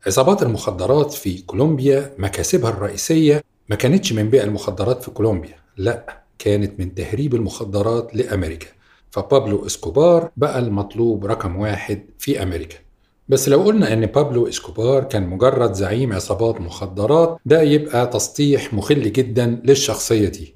عصابات 0.08 0.44
المخدرات 0.44 1.12
في 1.14 1.42
كولومبيا 1.42 2.14
مكاسبها 2.18 2.70
الرئيسية 2.70 3.44
ما 3.70 3.76
كانتش 3.76 4.14
من 4.14 4.30
بيع 4.30 4.44
المخدرات 4.44 5.04
في 5.04 5.12
كولومبيا 5.12 5.56
لا 5.78 6.24
كانت 6.40 6.80
من 6.80 6.96
تهريب 6.96 7.36
المخدرات 7.36 8.16
لأمريكا. 8.16 8.68
فبابلو 9.12 9.66
إسكوبار 9.66 10.30
بقى 10.38 10.60
المطلوب 10.60 11.26
رقم 11.26 11.56
واحد 11.56 12.02
في 12.20 12.44
أمريكا. 12.44 12.78
بس 13.30 13.50
لو 13.50 13.62
قلنا 13.62 13.94
إن 13.94 14.06
بابلو 14.06 14.48
إسكوبار 14.48 15.04
كان 15.04 15.28
مجرد 15.30 15.74
زعيم 15.74 16.14
عصابات 16.14 16.62
مخدرات 16.62 17.38
ده 17.46 17.62
يبقى 17.62 18.08
تسطيح 18.08 18.74
مخل 18.74 19.12
جدا 19.14 19.62
للشخصية 19.64 20.30
دي. 20.30 20.54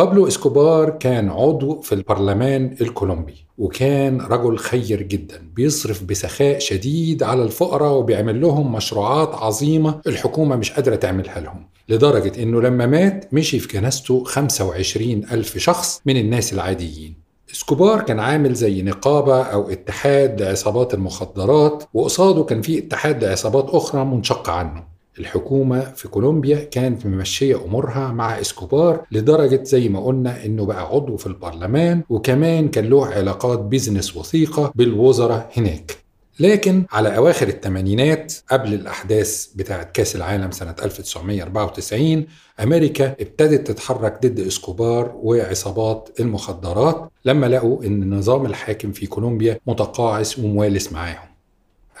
بابلو 0.00 0.26
إسكوبار 0.26 0.90
كان 0.90 1.30
عضو 1.30 1.80
في 1.80 1.94
البرلمان 1.94 2.76
الكولومبي 2.80 3.46
وكان 3.58 4.20
رجل 4.20 4.58
خير 4.58 5.02
جدا 5.02 5.42
بيصرف 5.54 6.04
بسخاء 6.04 6.58
شديد 6.58 7.22
على 7.22 7.42
الفقراء 7.42 7.92
وبيعمل 7.92 8.40
لهم 8.40 8.72
مشروعات 8.72 9.34
عظيمة 9.34 10.00
الحكومة 10.06 10.56
مش 10.56 10.72
قادرة 10.72 10.96
تعملها 10.96 11.40
لهم 11.40 11.66
لدرجة 11.88 12.42
إنه 12.42 12.60
لما 12.62 12.86
مات 12.86 13.34
مشي 13.34 13.58
في 13.58 13.78
جنازته 13.78 14.24
25 14.24 15.24
ألف 15.32 15.58
شخص 15.58 16.00
من 16.06 16.16
الناس 16.16 16.52
العاديين. 16.52 17.14
إسكوبار 17.52 18.00
كان 18.00 18.20
عامل 18.20 18.54
زي 18.54 18.82
نقابة 18.82 19.42
أو 19.42 19.70
اتحاد 19.70 20.42
لعصابات 20.42 20.94
المخدرات 20.94 21.84
وقصاده 21.94 22.44
كان 22.44 22.62
في 22.62 22.78
اتحاد 22.78 23.24
لعصابات 23.24 23.70
أخرى 23.70 24.04
منشقة 24.04 24.52
عنه. 24.52 24.89
الحكومة 25.18 25.80
في 25.80 26.08
كولومبيا 26.08 26.64
كانت 26.64 27.06
ممشية 27.06 27.64
أمورها 27.64 28.12
مع 28.12 28.40
إسكوبار 28.40 29.04
لدرجة 29.12 29.62
زي 29.64 29.88
ما 29.88 30.04
قلنا 30.04 30.44
إنه 30.44 30.64
بقى 30.66 30.86
عضو 30.86 31.16
في 31.16 31.26
البرلمان 31.26 32.02
وكمان 32.08 32.68
كان 32.68 32.84
له 32.84 33.06
علاقات 33.06 33.58
business 33.58 34.16
وثيقة 34.16 34.72
بالوزراء 34.74 35.50
هناك. 35.56 35.96
لكن 36.40 36.84
على 36.92 37.16
أواخر 37.16 37.48
الثمانينات 37.48 38.32
قبل 38.50 38.74
الأحداث 38.74 39.46
بتاعة 39.54 39.82
كأس 39.82 40.16
العالم 40.16 40.50
سنة 40.50 40.74
1994 40.84 42.26
أمريكا 42.62 43.06
ابتدت 43.20 43.66
تتحرك 43.70 44.26
ضد 44.26 44.40
إسكوبار 44.40 45.12
وعصابات 45.22 46.08
المخدرات 46.20 47.10
لما 47.24 47.46
لقوا 47.46 47.84
إن 47.84 48.02
النظام 48.02 48.46
الحاكم 48.46 48.92
في 48.92 49.06
كولومبيا 49.06 49.58
متقاعس 49.66 50.38
وموالس 50.38 50.92
معاهم. 50.92 51.29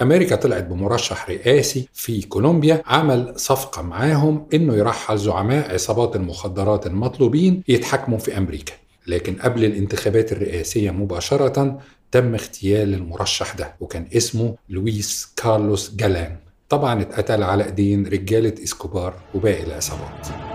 أمريكا 0.02 0.36
طلعت 0.36 0.64
بمرشح 0.64 1.30
رئاسي 1.30 1.88
في 1.94 2.22
كولومبيا 2.22 2.82
عمل 2.86 3.32
صفقة 3.36 3.82
معاهم 3.82 4.46
إنه 4.54 4.74
يرحل 4.74 5.18
زعماء 5.18 5.74
عصابات 5.74 6.16
المخدرات 6.16 6.86
المطلوبين 6.86 7.62
يتحاكموا 7.68 8.18
في 8.18 8.38
أمريكا. 8.38 8.72
لكن 9.06 9.34
قبل 9.34 9.64
الانتخابات 9.64 10.32
الرئاسية 10.32 10.90
مباشرة 10.90 11.80
تم 12.12 12.34
اغتيال 12.34 12.94
المرشح 12.94 13.54
ده 13.54 13.74
وكان 13.80 14.06
اسمه 14.16 14.56
لويس 14.68 15.32
كارلوس 15.36 15.94
جالان. 15.94 16.36
طبعا 16.68 17.02
اتقتل 17.02 17.42
على 17.42 17.64
ايدين 17.64 18.06
رجالة 18.06 18.54
إسكوبار 18.64 19.14
وباقي 19.34 19.62
العصابات. 19.62 20.49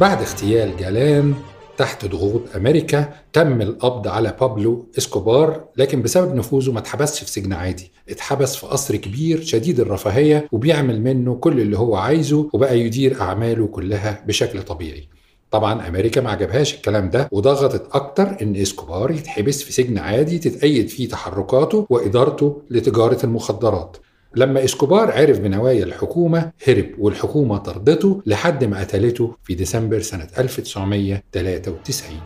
بعد 0.00 0.20
اغتيال 0.20 0.76
جالان 0.76 1.34
تحت 1.78 2.04
ضغوط 2.06 2.42
أمريكا 2.56 3.08
تم 3.32 3.62
القبض 3.62 4.08
على 4.08 4.36
بابلو 4.40 4.86
إسكوبار 4.98 5.64
لكن 5.76 6.02
بسبب 6.02 6.34
نفوذه 6.34 6.72
ما 6.72 6.78
اتحبسش 6.78 7.22
في 7.24 7.30
سجن 7.30 7.52
عادي. 7.52 7.92
اتحبس 8.08 8.56
في 8.56 8.66
قصر 8.66 8.96
كبير 8.96 9.40
شديد 9.42 9.80
الرفاهية 9.80 10.48
وبيعمل 10.52 11.00
منه 11.02 11.34
كل 11.34 11.60
اللي 11.60 11.78
هو 11.78 11.96
عايزه 11.96 12.50
وبقى 12.52 12.80
يدير 12.80 13.20
أعماله 13.20 13.66
كلها 13.66 14.24
بشكل 14.26 14.62
طبيعي. 14.62 15.08
طبعا 15.50 15.88
أمريكا 15.88 16.20
ما 16.20 16.30
عجبهاش 16.30 16.74
الكلام 16.74 17.10
ده 17.10 17.28
وضغطت 17.32 17.88
أكتر 17.92 18.36
إن 18.42 18.56
إسكوبار 18.56 19.10
يتحبس 19.10 19.62
في 19.62 19.72
سجن 19.72 19.98
عادي 19.98 20.38
تتقيد 20.38 20.88
فيه 20.88 21.08
تحركاته 21.08 21.86
وإدارته 21.90 22.62
لتجارة 22.70 23.18
المخدرات. 23.24 23.96
لما 24.36 24.64
إسكوبار 24.64 25.10
عرف 25.12 25.40
بنوايا 25.40 25.84
الحكومة 25.84 26.52
هرب 26.68 26.86
والحكومة 26.98 27.58
طاردته 27.58 28.22
لحد 28.26 28.64
ما 28.64 28.80
قتلته 28.80 29.34
في 29.44 29.54
ديسمبر 29.54 30.00
سنة 30.00 30.28
1993 30.38 32.20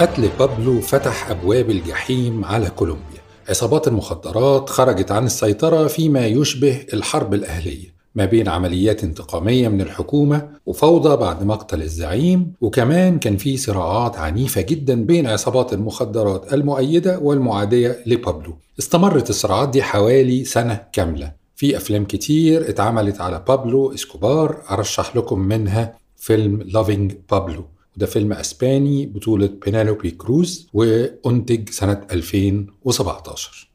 قتل 0.00 0.28
بابلو 0.38 0.80
فتح 0.80 1.30
أبواب 1.30 1.70
الجحيم 1.70 2.44
على 2.44 2.70
كولومبيا. 2.70 3.20
عصابات 3.48 3.88
المخدرات 3.88 4.70
خرجت 4.70 5.12
عن 5.12 5.26
السيطرة 5.26 5.86
فيما 5.86 6.26
يشبه 6.26 6.86
الحرب 6.92 7.34
الأهلية. 7.34 7.93
ما 8.14 8.24
بين 8.24 8.48
عمليات 8.48 9.04
انتقامية 9.04 9.68
من 9.68 9.80
الحكومة 9.80 10.48
وفوضى 10.66 11.16
بعد 11.16 11.42
مقتل 11.44 11.82
الزعيم 11.82 12.52
وكمان 12.60 13.18
كان 13.18 13.36
في 13.36 13.56
صراعات 13.56 14.16
عنيفة 14.18 14.60
جدا 14.60 15.04
بين 15.04 15.26
عصابات 15.26 15.72
المخدرات 15.72 16.52
المؤيدة 16.52 17.18
والمعادية 17.18 17.98
لبابلو. 18.06 18.56
استمرت 18.78 19.30
الصراعات 19.30 19.68
دي 19.68 19.82
حوالي 19.82 20.44
سنة 20.44 20.80
كاملة. 20.92 21.32
في 21.56 21.76
أفلام 21.76 22.04
كتير 22.04 22.68
اتعملت 22.68 23.20
على 23.20 23.44
بابلو 23.48 23.94
إسكوبار 23.94 24.56
أرشح 24.70 25.16
لكم 25.16 25.38
منها 25.38 25.94
فيلم 26.16 26.62
Loving 26.62 27.12
Pablo 27.30 27.64
وده 27.96 28.06
فيلم 28.06 28.32
أسباني 28.32 29.06
بطولة 29.06 29.50
بينالوبي 29.64 30.10
كروز 30.10 30.68
وأنتج 30.74 31.68
سنة 31.70 32.00
2017 32.12 33.68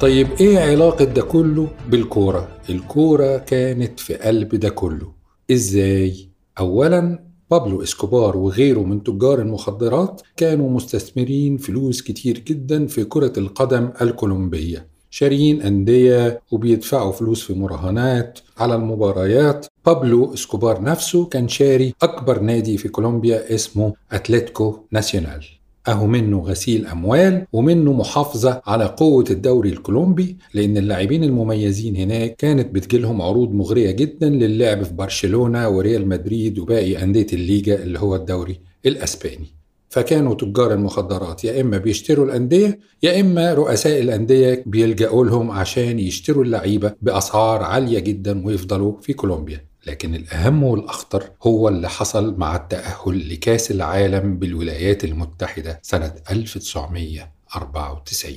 طيب 0.00 0.28
إيه 0.40 0.58
علاقة 0.58 1.04
ده 1.04 1.22
كله 1.22 1.68
بالكورة؟ 1.90 2.48
الكورة 2.70 3.38
كانت 3.38 4.00
في 4.00 4.14
قلب 4.14 4.54
ده 4.54 4.68
كله 4.68 5.12
إزاي؟ 5.50 6.28
اولا 6.58 7.24
بابلو 7.50 7.82
إسكوبار 7.82 8.36
وغيره 8.36 8.80
من 8.80 9.02
تجار 9.02 9.38
المخدرات 9.40 10.22
كانوا 10.36 10.70
مستثمرين 10.70 11.56
فلوس 11.56 12.02
كتير 12.02 12.38
جدا 12.38 12.86
في 12.86 13.04
كرة 13.04 13.32
القدم 13.38 13.90
الكولومبية 14.02 14.86
شاريين 15.10 15.62
أندية 15.62 16.40
وبيدفعوا 16.50 17.12
فلوس 17.12 17.42
في 17.42 17.54
مراهنات 17.54 18.38
على 18.58 18.74
المباريات 18.74 19.66
بابلو 19.86 20.34
إسكوبار 20.34 20.82
نفسه 20.82 21.24
كان 21.24 21.48
شاري 21.48 21.94
أكبر 22.02 22.40
نادي 22.40 22.78
في 22.78 22.88
كولومبيا 22.88 23.54
اسمه 23.54 23.94
أتلتيكو 24.12 24.78
ناسيونال 24.92 25.44
أهو 25.88 26.06
منه 26.06 26.38
غسيل 26.40 26.86
أموال 26.86 27.46
ومنه 27.52 27.92
محافظة 27.92 28.62
على 28.66 28.84
قوة 28.84 29.24
الدوري 29.30 29.68
الكولومبي 29.68 30.36
لأن 30.54 30.76
اللاعبين 30.76 31.24
المميزين 31.24 31.96
هناك 31.96 32.36
كانت 32.36 32.74
بتجيلهم 32.74 33.22
عروض 33.22 33.54
مغرية 33.54 33.90
جدا 33.90 34.28
للعب 34.28 34.82
في 34.82 34.94
برشلونة 34.94 35.68
وريال 35.68 36.08
مدريد 36.08 36.58
وباقي 36.58 37.02
أندية 37.02 37.26
الليجا 37.32 37.82
اللي 37.82 37.98
هو 37.98 38.16
الدوري 38.16 38.60
الأسباني. 38.86 39.46
فكانوا 39.90 40.34
تجار 40.34 40.72
المخدرات 40.74 41.44
يا 41.44 41.60
إما 41.60 41.78
بيشتروا 41.78 42.26
الأندية 42.26 42.78
يا 43.02 43.20
إما 43.20 43.54
رؤساء 43.54 44.00
الأندية 44.00 44.62
بيلجأوا 44.66 45.24
لهم 45.24 45.50
عشان 45.50 45.98
يشتروا 45.98 46.44
اللعيبة 46.44 46.94
بأسعار 47.02 47.62
عالية 47.62 47.98
جدا 47.98 48.46
ويفضلوا 48.46 49.00
في 49.00 49.12
كولومبيا. 49.12 49.67
لكن 49.86 50.14
الأهم 50.14 50.62
والأخطر 50.64 51.30
هو 51.42 51.68
اللي 51.68 51.88
حصل 51.88 52.38
مع 52.38 52.56
التأهل 52.56 53.32
لكأس 53.32 53.70
العالم 53.70 54.38
بالولايات 54.38 55.04
المتحدة 55.04 55.78
سنة 55.82 56.14
1994 56.30 58.36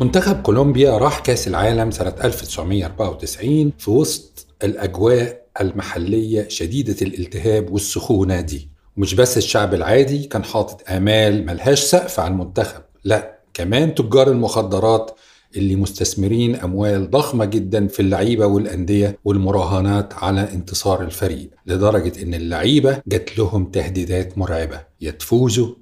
منتخب 0.00 0.42
كولومبيا 0.42 0.98
راح 0.98 1.18
كأس 1.18 1.48
العالم 1.48 1.90
سنة 1.90 2.14
1994 2.24 3.72
في 3.78 3.90
وسط 3.90 4.46
الأجواء 4.64 5.46
المحلية 5.60 6.48
شديدة 6.48 6.96
الالتهاب 7.02 7.70
والسخونة 7.72 8.40
دي. 8.40 8.68
ومش 8.96 9.14
بس 9.14 9.36
الشعب 9.36 9.74
العادي 9.74 10.24
كان 10.24 10.44
حاطط 10.44 10.90
آمال 10.90 11.46
ملهاش 11.46 11.80
سقف 11.80 12.20
على 12.20 12.30
المنتخب 12.32 12.82
لا 13.04 13.38
كمان 13.54 13.94
تجار 13.94 14.28
المخدرات 14.28 15.10
اللي 15.56 15.76
مستثمرين 15.76 16.56
أموال 16.56 17.10
ضخمة 17.10 17.44
جدا 17.44 17.86
في 17.88 18.00
اللعيبة 18.00 18.46
والأندية 18.46 19.18
والمراهنات 19.24 20.14
على 20.14 20.40
انتصار 20.52 21.02
الفريق 21.02 21.50
لدرجة 21.66 22.22
إن 22.22 22.34
اللعيبة 22.34 23.02
جات 23.06 23.38
لهم 23.38 23.64
تهديدات 23.64 24.38
مرعبة 24.38 24.80
يا 25.00 25.10
تفوزوا 25.10 25.74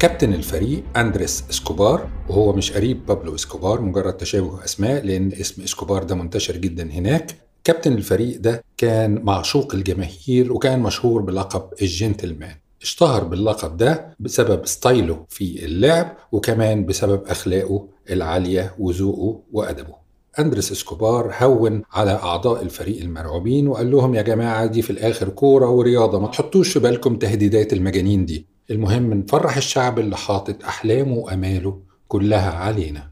كابتن 0.00 0.34
الفريق 0.34 0.82
أندريس 0.96 1.44
إسكوبار 1.50 2.08
وهو 2.28 2.52
مش 2.52 2.72
قريب 2.72 3.06
بابلو 3.06 3.34
إسكوبار 3.34 3.80
مجرد 3.80 4.16
تشابه 4.16 4.64
أسماء 4.64 5.04
لأن 5.04 5.32
اسم 5.32 5.62
إسكوبار 5.62 6.02
ده 6.02 6.14
منتشر 6.14 6.56
جدا 6.56 6.90
هناك. 6.90 7.34
كابتن 7.64 7.92
الفريق 7.92 8.40
ده 8.40 8.64
كان 8.76 9.22
معشوق 9.24 9.74
الجماهير 9.74 10.52
وكان 10.52 10.80
مشهور 10.80 11.22
بلقب 11.22 11.62
الجنتلمان. 11.82 12.54
اشتهر 12.82 13.24
باللقب 13.24 13.76
ده 13.76 14.16
بسبب 14.20 14.66
ستايله 14.66 15.24
في 15.28 15.64
اللعب 15.64 16.16
وكمان 16.32 16.86
بسبب 16.86 17.22
أخلاقه 17.26 17.88
العالية 18.10 18.74
وذوقه 18.78 19.40
وأدبه. 19.52 19.94
أندريس 20.38 20.72
إسكوبار 20.72 21.34
هون 21.42 21.82
على 21.92 22.10
أعضاء 22.10 22.62
الفريق 22.62 23.00
المرعوبين 23.00 23.68
وقال 23.68 23.90
لهم 23.90 24.14
يا 24.14 24.22
جماعة 24.22 24.66
دي 24.66 24.82
في 24.82 24.90
الآخر 24.90 25.28
كورة 25.28 25.70
ورياضة 25.70 26.20
ما 26.20 26.26
تحطوش 26.28 26.72
في 26.72 26.78
بالكم 26.78 27.16
تهديدات 27.16 27.72
المجانين 27.72 28.24
دي. 28.26 28.55
المهم 28.70 29.14
نفرح 29.14 29.56
الشعب 29.56 29.98
اللي 29.98 30.16
حاطط 30.16 30.64
أحلامه 30.64 31.12
وأماله 31.14 31.80
كلها 32.08 32.50
علينا. 32.50 33.10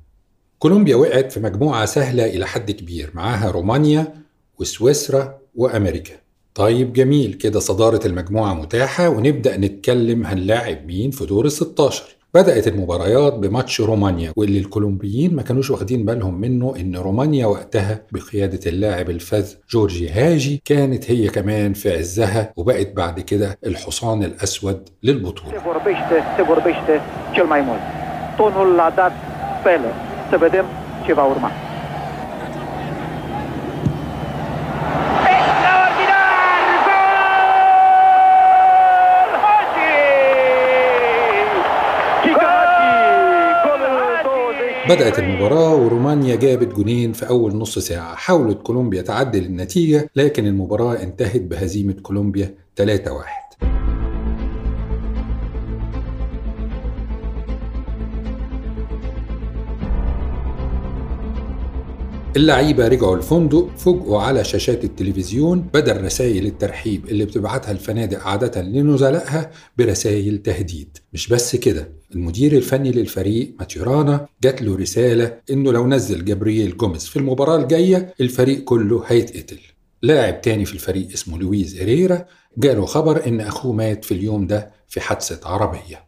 كولومبيا 0.58 0.96
وقعت 0.96 1.32
في 1.32 1.40
مجموعة 1.40 1.84
سهلة 1.86 2.24
إلى 2.26 2.46
حد 2.46 2.70
كبير 2.70 3.10
معاها 3.14 3.50
رومانيا 3.50 4.14
وسويسرا 4.58 5.38
وأمريكا. 5.54 6.14
طيب 6.54 6.92
جميل 6.92 7.34
كده 7.34 7.60
صدارة 7.60 8.06
المجموعة 8.06 8.54
متاحة 8.54 9.08
ونبدأ 9.08 9.56
نتكلم 9.56 10.26
هنلاعب 10.26 10.86
مين 10.86 11.10
في 11.10 11.26
دور 11.26 11.44
ال 11.44 11.52
16 11.52 12.04
بدأت 12.34 12.68
المباريات 12.68 13.32
بماتش 13.32 13.80
رومانيا 13.80 14.32
واللي 14.36 14.58
الكولومبيين 14.58 15.36
ما 15.36 15.42
كانوش 15.42 15.70
واخدين 15.70 16.04
بالهم 16.04 16.40
منه 16.40 16.74
إن 16.80 16.96
رومانيا 16.96 17.46
وقتها 17.46 18.00
بقيادة 18.12 18.70
اللاعب 18.70 19.10
الفذ 19.10 19.54
جورجي 19.70 20.10
هاجي 20.10 20.62
كانت 20.64 21.10
هي 21.10 21.28
كمان 21.28 21.72
في 21.72 21.96
عزها 21.96 22.52
وبقت 22.56 22.92
بعد 22.92 23.20
كده 23.20 23.58
الحصان 23.66 24.22
الأسود 24.22 24.88
للبطولة. 25.02 25.56
بدأت 44.88 45.18
المباراة 45.18 45.74
ورومانيا 45.74 46.36
جابت 46.36 46.74
جونين 46.74 47.12
في 47.12 47.28
أول 47.28 47.56
نص 47.56 47.78
ساعة. 47.78 48.14
حاولت 48.14 48.62
كولومبيا 48.62 49.02
تعدل 49.02 49.44
النتيجة 49.44 50.10
لكن 50.16 50.46
المباراة 50.46 51.02
انتهت 51.02 51.40
بهزيمة 51.40 51.92
كولومبيا 51.92 52.54
3-1 52.80 52.84
اللعيبة 62.36 62.88
رجعوا 62.88 63.16
الفندق 63.16 63.68
فوجئوا 63.76 64.20
على 64.20 64.44
شاشات 64.44 64.84
التلفزيون 64.84 65.60
بدل 65.74 66.04
رسائل 66.04 66.46
الترحيب 66.46 67.06
اللي 67.08 67.24
بتبعتها 67.24 67.70
الفنادق 67.70 68.26
عادة 68.26 68.62
لنزلائها 68.62 69.50
برسائل 69.78 70.38
تهديد. 70.42 70.98
مش 71.12 71.28
بس 71.28 71.56
كده 71.56 71.88
المدير 72.14 72.52
الفني 72.56 72.90
للفريق 72.92 73.54
ماتيورانا 73.58 74.26
جات 74.42 74.62
له 74.62 74.76
رسالة 74.76 75.36
إنه 75.50 75.72
لو 75.72 75.86
نزل 75.86 76.24
جابرييل 76.24 76.76
جوميز 76.76 77.04
في 77.06 77.16
المباراة 77.16 77.56
الجاية 77.56 78.14
الفريق 78.20 78.64
كله 78.64 79.02
هيتقتل. 79.06 79.58
لاعب 80.02 80.40
تاني 80.40 80.64
في 80.64 80.74
الفريق 80.74 81.08
اسمه 81.12 81.38
لويز 81.38 81.80
إريرا 81.80 82.24
جاله 82.58 82.86
خبر 82.86 83.26
إن 83.26 83.40
أخوه 83.40 83.72
مات 83.72 84.04
في 84.04 84.14
اليوم 84.14 84.46
ده 84.46 84.70
في 84.88 85.00
حادثة 85.00 85.48
عربية. 85.48 86.04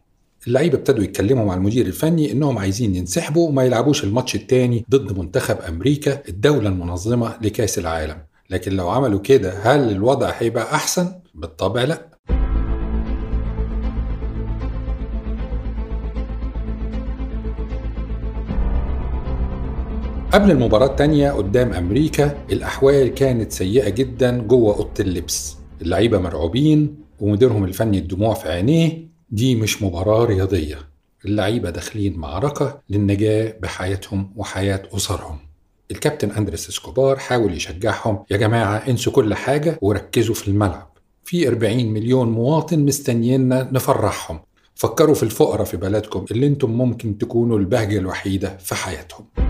اللعيبة 0.47 0.77
ابتدوا 0.77 1.03
يتكلموا 1.03 1.45
مع 1.45 1.53
المدير 1.53 1.85
الفني 1.85 2.31
إنهم 2.31 2.57
عايزين 2.57 2.95
ينسحبوا 2.95 3.47
وما 3.49 3.63
يلعبوش 3.63 4.03
الماتش 4.03 4.35
التاني 4.35 4.85
ضد 4.89 5.17
منتخب 5.19 5.57
أمريكا 5.67 6.21
الدولة 6.29 6.69
المنظمة 6.69 7.37
لكأس 7.41 7.79
العالم. 7.79 8.17
لكن 8.49 8.71
لو 8.71 8.89
عملوا 8.89 9.19
كده 9.19 9.53
هل 9.59 9.91
الوضع 9.91 10.29
هيبقى 10.37 10.75
أحسن؟ 10.75 11.11
بالطبع 11.35 11.83
لا. 11.83 12.16
قبل 20.37 20.51
المباراة 20.51 20.85
التانية 20.85 21.31
قدام 21.31 21.73
أمريكا 21.73 22.37
الأحوال 22.51 23.07
كانت 23.13 23.51
سيئة 23.51 23.89
جدا 23.89 24.37
جوه 24.37 24.75
أوضة 24.75 24.93
اللبس. 24.99 25.57
اللعيبة 25.81 26.19
مرعوبين 26.19 26.95
ومديرهم 27.19 27.63
الفني 27.63 27.97
الدموع 27.97 28.33
في 28.33 28.49
عينيه. 28.49 29.07
دي 29.29 29.55
مش 29.55 29.83
مباراة 29.83 30.25
رياضية. 30.25 30.75
اللعيبة 31.25 31.69
داخلين 31.69 32.17
معركة 32.17 32.81
للنجاة 32.89 33.55
بحياتهم 33.61 34.33
وحياة 34.35 34.83
أسرهم. 34.93 35.37
الكابتن 35.91 36.31
أندريس 36.31 36.69
إسكوبار 36.69 37.19
حاول 37.19 37.53
يشجعهم 37.53 38.23
يا 38.31 38.37
جماعة 38.37 38.77
انسوا 38.77 39.13
كل 39.13 39.33
حاجة 39.33 39.79
وركزوا 39.81 40.35
في 40.35 40.47
الملعب. 40.47 40.91
في 41.23 41.47
40 41.47 41.85
مليون 41.93 42.31
مواطن 42.31 42.79
مستنيينا 42.79 43.69
نفرحهم. 43.71 44.39
فكروا 44.75 45.15
في 45.15 45.23
الفقراء 45.23 45.63
في 45.63 45.77
بلدكم 45.77 46.25
اللي 46.31 46.47
أنتم 46.47 46.71
ممكن 46.71 47.17
تكونوا 47.17 47.59
البهجة 47.59 47.97
الوحيدة 47.97 48.57
في 48.57 48.75
حياتهم. 48.75 49.46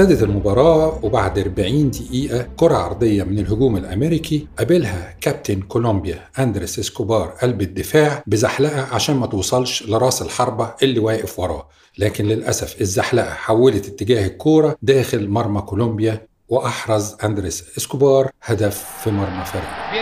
ابتدت 0.00 0.22
المباراة 0.22 1.00
وبعد 1.02 1.38
40 1.38 1.90
دقيقة 1.90 2.46
كرة 2.56 2.76
عرضية 2.76 3.22
من 3.22 3.38
الهجوم 3.38 3.76
الأمريكي 3.76 4.46
قابلها 4.58 5.14
كابتن 5.20 5.60
كولومبيا 5.60 6.28
أندريس 6.38 6.78
إسكوبار 6.78 7.28
قلب 7.28 7.62
الدفاع 7.62 8.22
بزحلقة 8.26 8.94
عشان 8.94 9.16
ما 9.16 9.26
توصلش 9.26 9.82
لراس 9.82 10.22
الحربة 10.22 10.74
اللي 10.82 11.00
واقف 11.00 11.38
وراه. 11.38 11.68
لكن 11.98 12.24
للأسف 12.24 12.80
الزحلقة 12.80 13.30
حولت 13.30 13.86
اتجاه 13.86 14.26
الكورة 14.26 14.76
داخل 14.82 15.28
مرمى 15.28 15.60
كولومبيا 15.60 16.26
وأحرز 16.48 17.16
أندريس 17.24 17.64
إسكوبار 17.78 18.30
هدف 18.42 18.84
في 19.04 19.10
مرمى 19.10 19.44
فريقه 19.44 19.92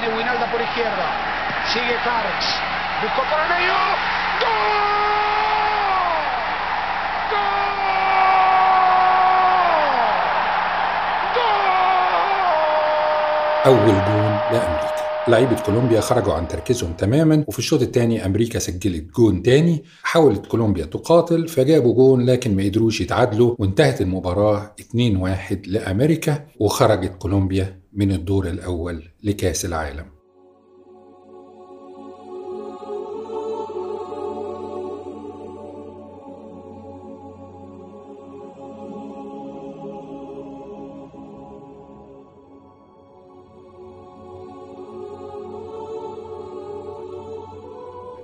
أول 13.67 13.79
جون 13.79 14.41
لأمريكا. 14.53 14.97
لعيبة 15.29 15.61
كولومبيا 15.61 16.01
خرجوا 16.01 16.33
عن 16.33 16.49
تركيزهم 16.49 16.93
تماما 16.93 17.45
وفي 17.49 17.59
الشوط 17.59 17.83
الثاني 17.83 18.27
أمريكا 18.27 18.59
سجلت 18.59 19.05
جون 19.17 19.43
تاني. 19.43 19.85
حاولت 20.03 20.47
كولومبيا 20.47 20.85
تقاتل 20.85 21.49
فجابوا 21.49 21.95
جون 21.95 22.27
لكن 22.27 22.57
ما 22.57 22.63
قدروش 22.63 23.01
يتعادلوا. 23.01 23.57
وانتهت 23.59 24.01
المباراة 24.01 24.75
2-1 24.81 25.67
لأمريكا 25.67 26.47
وخرجت 26.61 27.15
كولومبيا 27.19 27.81
من 27.93 28.13
الدور 28.13 28.47
الأول 28.47 29.03
لكأس 29.23 29.65
العالم. 29.65 30.16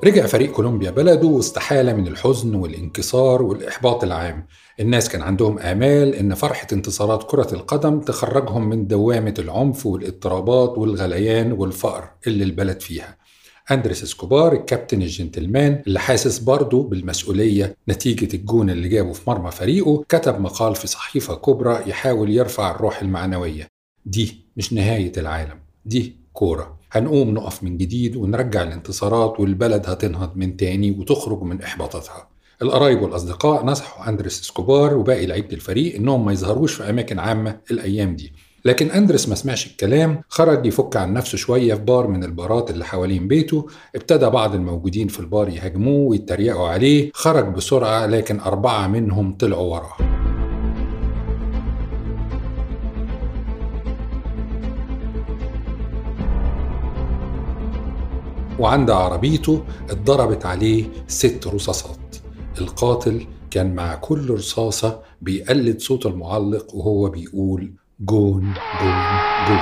رجع 0.04 0.26
فريق 0.26 0.52
كولومبيا 0.52 0.90
بلده 0.90 1.26
وسط 1.26 1.61
حالة 1.61 1.96
من 1.96 2.06
الحزن 2.06 2.54
والانكسار 2.54 3.42
والإحباط 3.42 4.04
العام. 4.04 4.46
الناس 4.80 5.08
كان 5.08 5.22
عندهم 5.22 5.58
آمال 5.58 6.14
إن 6.14 6.34
فرحة 6.34 6.66
انتصارات 6.72 7.22
كرة 7.30 7.54
القدم 7.54 8.00
تخرجهم 8.00 8.68
من 8.68 8.86
دوامة 8.86 9.34
العنف 9.38 9.86
والاضطرابات 9.86 10.78
والغليان 10.78 11.52
والفقر 11.52 12.10
اللي 12.26 12.44
البلد 12.44 12.80
فيها. 12.80 13.16
أندريس 13.70 14.02
إسكوبار 14.02 14.52
الكابتن 14.52 15.02
الجنتلمان 15.02 15.82
اللي 15.86 16.00
حاسس 16.00 16.38
برضه 16.38 16.82
بالمسؤولية 16.82 17.76
نتيجة 17.88 18.36
الجون 18.36 18.70
اللي 18.70 18.88
جابه 18.88 19.12
في 19.12 19.30
مرمى 19.30 19.50
فريقه 19.50 20.04
كتب 20.08 20.40
مقال 20.40 20.74
في 20.74 20.86
صحيفة 20.86 21.34
كبرى 21.34 21.82
يحاول 21.86 22.30
يرفع 22.30 22.70
الروح 22.70 23.02
المعنوية. 23.02 23.68
دي 24.06 24.46
مش 24.56 24.72
نهاية 24.72 25.12
العالم 25.16 25.58
دي 25.84 26.16
كورة. 26.32 26.81
هنقوم 26.92 27.30
نقف 27.30 27.62
من 27.62 27.76
جديد 27.76 28.16
ونرجع 28.16 28.62
الانتصارات 28.62 29.40
والبلد 29.40 29.86
هتنهض 29.86 30.36
من 30.36 30.56
تاني 30.56 30.90
وتخرج 30.90 31.42
من 31.42 31.62
إحباطاتها. 31.62 32.28
القرايب 32.62 33.02
والأصدقاء 33.02 33.64
نصحوا 33.66 34.08
أندريس 34.08 34.40
إسكوبار 34.40 34.96
وباقي 34.96 35.26
لعيبة 35.26 35.52
الفريق 35.52 35.94
إنهم 35.94 36.24
ما 36.24 36.32
يظهروش 36.32 36.74
في 36.74 36.90
أماكن 36.90 37.18
عامة 37.18 37.58
الأيام 37.70 38.16
دي. 38.16 38.32
لكن 38.64 38.90
أندريس 38.90 39.28
ما 39.28 39.34
سمعش 39.34 39.66
الكلام 39.66 40.20
خرج 40.28 40.66
يفك 40.66 40.96
عن 40.96 41.12
نفسه 41.12 41.38
شوية 41.38 41.74
في 41.74 41.80
بار 41.80 42.06
من 42.06 42.24
البارات 42.24 42.70
اللي 42.70 42.84
حوالين 42.84 43.28
بيته 43.28 43.66
ابتدى 43.96 44.26
بعض 44.26 44.54
الموجودين 44.54 45.08
في 45.08 45.20
البار 45.20 45.48
يهاجموه 45.48 46.08
ويتريقوا 46.10 46.68
عليه 46.68 47.10
خرج 47.14 47.54
بسرعة 47.54 48.06
لكن 48.06 48.40
أربعة 48.40 48.86
منهم 48.86 49.32
طلعوا 49.32 49.72
وراه 49.74 50.21
وعند 58.62 58.90
عربيته 58.90 59.62
اتضربت 59.90 60.46
عليه 60.46 60.84
ست 61.06 61.46
رصاصات. 61.46 62.16
القاتل 62.60 63.26
كان 63.50 63.74
مع 63.74 63.94
كل 63.94 64.30
رصاصة 64.30 65.00
بيقلد 65.22 65.80
صوت 65.80 66.06
المعلق 66.06 66.74
وهو 66.74 67.08
بيقول 67.08 67.72
جون 68.00 68.54
جون 68.82 68.94
جون 69.48 69.58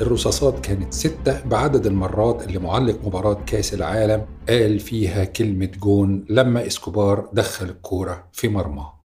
الرصاصات 0.00 0.60
كانت 0.60 0.92
ستة 0.92 1.44
بعدد 1.44 1.86
المرات 1.86 2.42
اللي 2.42 2.58
معلق 2.58 3.06
مباراة 3.06 3.34
كأس 3.46 3.74
العالم 3.74 4.26
قال 4.48 4.80
فيها 4.80 5.24
كلمة 5.24 5.66
جون 5.66 6.24
لما 6.28 6.66
إسكوبار 6.66 7.28
دخل 7.32 7.66
الكورة 7.66 8.24
في 8.32 8.48
مرماه 8.48 9.01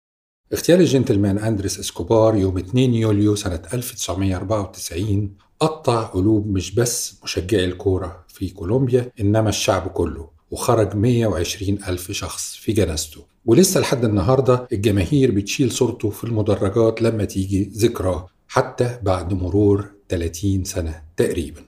اغتيال 0.53 0.81
الجنتلمان 0.81 1.39
أندريس 1.39 1.79
إسكوبار 1.79 2.37
يوم 2.37 2.59
2 2.59 2.95
يوليو 2.95 3.35
سنة 3.37 3.63
1994 3.75 5.37
قطع 5.61 6.03
قلوب 6.03 6.47
مش 6.47 6.75
بس 6.75 7.15
مشجعي 7.25 7.65
الكورة 7.65 8.25
في 8.29 8.49
كولومبيا 8.49 9.11
إنما 9.21 9.49
الشعب 9.49 9.89
كله 9.89 10.29
وخرج 10.51 10.97
120 10.97 11.79
ألف 11.89 12.13
شخص 12.13 12.57
في 12.57 12.73
جنازته. 12.73 13.21
ولسه 13.47 13.81
لحد 13.81 14.05
النهاردة 14.05 14.69
الجماهير 14.73 15.31
بتشيل 15.31 15.73
صورته 15.73 16.11
في 16.11 16.25
المدرجات 16.25 17.03
لما 17.03 17.25
تيجي 17.25 17.73
ذكراه 17.77 18.29
حتى 18.49 18.99
بعد 19.03 19.33
مرور 19.35 19.91
30 20.09 20.65
سنة 20.65 21.03
تقريبا. 21.17 21.61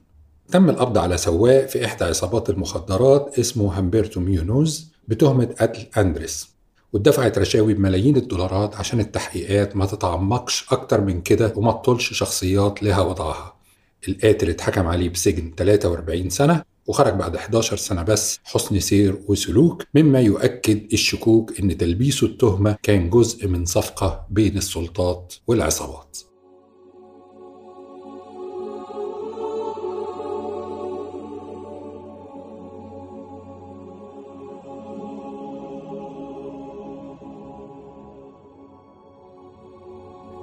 تم 0.50 0.70
القبض 0.70 0.98
على 0.98 1.16
سواق 1.16 1.66
في 1.66 1.84
إحدى 1.84 2.04
عصابات 2.04 2.50
المخدرات 2.50 3.38
اسمه 3.38 3.80
همبرتو 3.80 4.20
ميونوز 4.20 4.92
بتهمة 5.08 5.54
قتل 5.60 5.86
أندريس. 6.00 6.53
واتدفعت 6.94 7.38
رشاوي 7.38 7.74
بملايين 7.74 8.16
الدولارات 8.16 8.76
عشان 8.76 9.00
التحقيقات 9.00 9.76
ما 9.76 9.86
تتعمقش 9.86 10.66
أكتر 10.72 11.00
من 11.00 11.20
كده 11.20 11.52
وما 11.56 11.72
تطولش 11.72 12.12
شخصيات 12.12 12.82
لها 12.82 13.00
وضعها. 13.00 13.56
القاتل 14.08 14.50
اتحكم 14.50 14.86
عليه 14.86 15.08
بسجن 15.08 15.52
43 15.56 16.30
سنة 16.30 16.62
وخرج 16.86 17.12
بعد 17.14 17.36
11 17.36 17.76
سنة 17.76 18.02
بس 18.02 18.40
حسن 18.44 18.80
سير 18.80 19.18
وسلوك 19.28 19.82
مما 19.94 20.20
يؤكد 20.20 20.92
الشكوك 20.92 21.60
إن 21.60 21.78
تلبيسه 21.78 22.26
التهمة 22.26 22.76
كان 22.82 23.10
جزء 23.10 23.48
من 23.48 23.64
صفقة 23.64 24.26
بين 24.30 24.56
السلطات 24.56 25.34
والعصابات. 25.46 26.18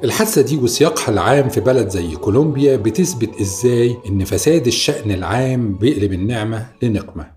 الحادثة 0.03 0.41
دي 0.41 0.57
وسياقها 0.57 1.09
العام 1.09 1.49
في 1.49 1.59
بلد 1.59 1.89
زي 1.89 2.15
كولومبيا 2.15 2.75
بتثبت 2.75 3.41
إزاي 3.41 3.97
إن 4.09 4.25
فساد 4.25 4.67
الشأن 4.67 5.11
العام 5.11 5.75
بيقلب 5.77 6.13
النعمة 6.13 6.67
لنقمة 6.81 7.31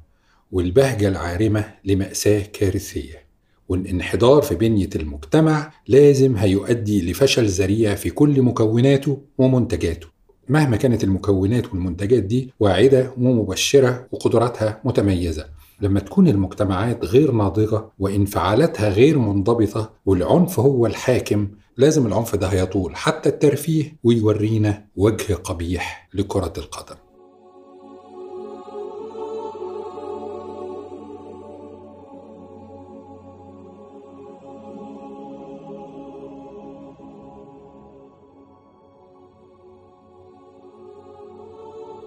والبهجة 0.53 1.09
العارمة 1.09 1.65
لمأساة 1.85 2.43
كارثية 2.53 3.25
والانحدار 3.69 4.43
في 4.43 4.55
بنية 4.55 4.89
المجتمع 4.97 5.73
لازم 5.89 6.37
هيؤدي 6.37 7.11
لفشل 7.11 7.47
ذريع 7.47 7.95
في 7.95 8.11
كل 8.11 8.43
مكوناته 8.43 9.19
ومنتجاته. 9.39 10.07
مهما 10.49 10.77
كانت 10.77 11.05
المكونات 11.05 11.67
والمنتجات 11.73 12.23
دي 12.23 12.53
واعدة 12.61 13.13
ومبشرة 13.19 14.07
وقدراتها 14.13 14.81
متميزة 14.85 15.47
لما 15.81 16.01
تكون 16.01 16.29
المجتمعات 16.29 17.05
غير 17.05 17.33
ناضجة 17.33 17.85
وإنفعالاتها 17.99 18.89
غير 18.89 19.19
منضبطة 19.19 19.93
والعنف 20.07 20.61
هو 20.61 20.87
الحاكم 20.87 21.49
لازم 21.77 22.07
العنف 22.07 22.37
ده 22.37 22.47
هيطول 22.47 22.97
حتى 22.97 23.29
الترفيه 23.29 23.97
ويورينا 24.05 24.87
وجه 24.97 25.35
قبيح 25.35 26.09
لكرة 26.15 26.53
القدم. 26.59 26.97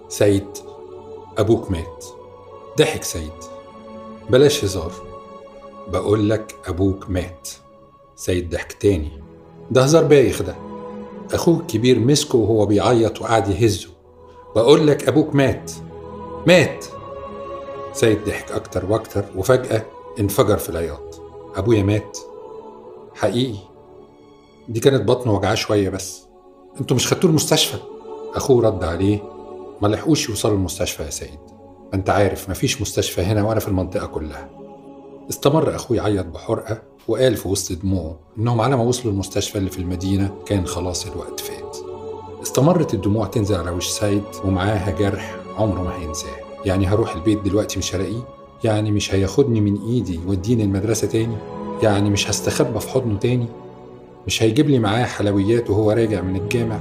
سيد 0.08 0.48
أبوك 1.38 1.70
مات. 1.70 2.04
ضحك 2.78 3.02
سيد. 3.02 3.32
بلاش 4.30 4.64
هزار. 4.64 4.92
بقول 5.88 6.30
لك 6.30 6.54
أبوك 6.66 7.10
مات. 7.10 7.48
سيد 8.16 8.50
ضحك 8.50 8.72
تاني. 8.72 9.27
ده 9.70 9.82
هزار 9.82 10.04
بايخ 10.04 10.42
ده. 10.42 10.56
أخوه 11.32 11.60
الكبير 11.60 11.98
مسكه 11.98 12.38
وهو 12.38 12.66
بيعيط 12.66 13.20
وقعد 13.22 13.48
يهزه. 13.48 13.88
بقول 14.56 14.86
لك 14.86 15.08
أبوك 15.08 15.34
مات. 15.34 15.72
مات. 16.46 16.84
سيد 17.92 18.24
ضحك 18.24 18.52
أكتر 18.52 18.84
وأكتر 18.92 19.24
وفجأة 19.36 19.86
انفجر 20.20 20.56
في 20.56 20.68
العياط. 20.68 21.20
أبويا 21.56 21.82
مات. 21.82 22.18
حقيقي. 23.14 23.58
دي 24.68 24.80
كانت 24.80 25.02
بطنه 25.08 25.34
وجعاه 25.34 25.54
شوية 25.54 25.88
بس. 25.88 26.22
أنتوا 26.80 26.96
مش 26.96 27.06
خدتوه 27.06 27.30
المستشفى؟ 27.30 27.76
أخوه 28.34 28.62
رد 28.66 28.84
عليه. 28.84 29.22
ما 29.82 29.88
لحقوش 29.88 30.28
يوصلوا 30.28 30.54
المستشفى 30.54 31.02
يا 31.02 31.10
سيد. 31.10 31.38
ما 31.92 31.94
أنت 31.94 32.10
عارف 32.10 32.50
مفيش 32.50 32.80
مستشفى 32.80 33.22
هنا 33.22 33.48
ولا 33.48 33.60
في 33.60 33.68
المنطقة 33.68 34.06
كلها. 34.06 34.50
استمر 35.30 35.74
أخوي 35.74 35.96
يعيط 35.96 36.26
بحرقة 36.26 36.82
وقال 37.08 37.36
في 37.36 37.48
وسط 37.48 37.82
دموعه 37.82 38.18
إنهم 38.38 38.60
على 38.60 38.76
ما 38.76 38.82
وصلوا 38.82 39.12
المستشفى 39.12 39.58
اللي 39.58 39.70
في 39.70 39.78
المدينة 39.78 40.34
كان 40.46 40.66
خلاص 40.66 41.06
الوقت 41.06 41.40
فات. 41.40 41.76
استمرت 42.42 42.94
الدموع 42.94 43.26
تنزل 43.26 43.54
على 43.54 43.70
وش 43.70 43.88
سيد 43.88 44.22
ومعاها 44.44 44.90
جرح 44.98 45.36
عمره 45.58 45.82
ما 45.82 45.96
هينساه. 45.96 46.36
يعني 46.64 46.86
هروح 46.86 47.14
البيت 47.14 47.38
دلوقتي 47.42 47.78
مش 47.78 47.94
هلاقيه؟ 47.94 48.28
يعني 48.64 48.90
مش 48.90 49.14
هياخدني 49.14 49.60
من 49.60 49.78
إيدي 49.88 50.20
يوديني 50.26 50.64
المدرسة 50.64 51.06
تاني؟ 51.06 51.36
يعني 51.82 52.10
مش 52.10 52.30
هستخبى 52.30 52.80
في 52.80 52.88
حضنه 52.88 53.18
تاني؟ 53.18 53.46
مش 54.26 54.42
هيجيب 54.42 54.70
لي 54.70 54.78
معاه 54.78 55.04
حلويات 55.04 55.70
وهو 55.70 55.90
راجع 55.90 56.20
من 56.20 56.36
الجامع؟ 56.36 56.80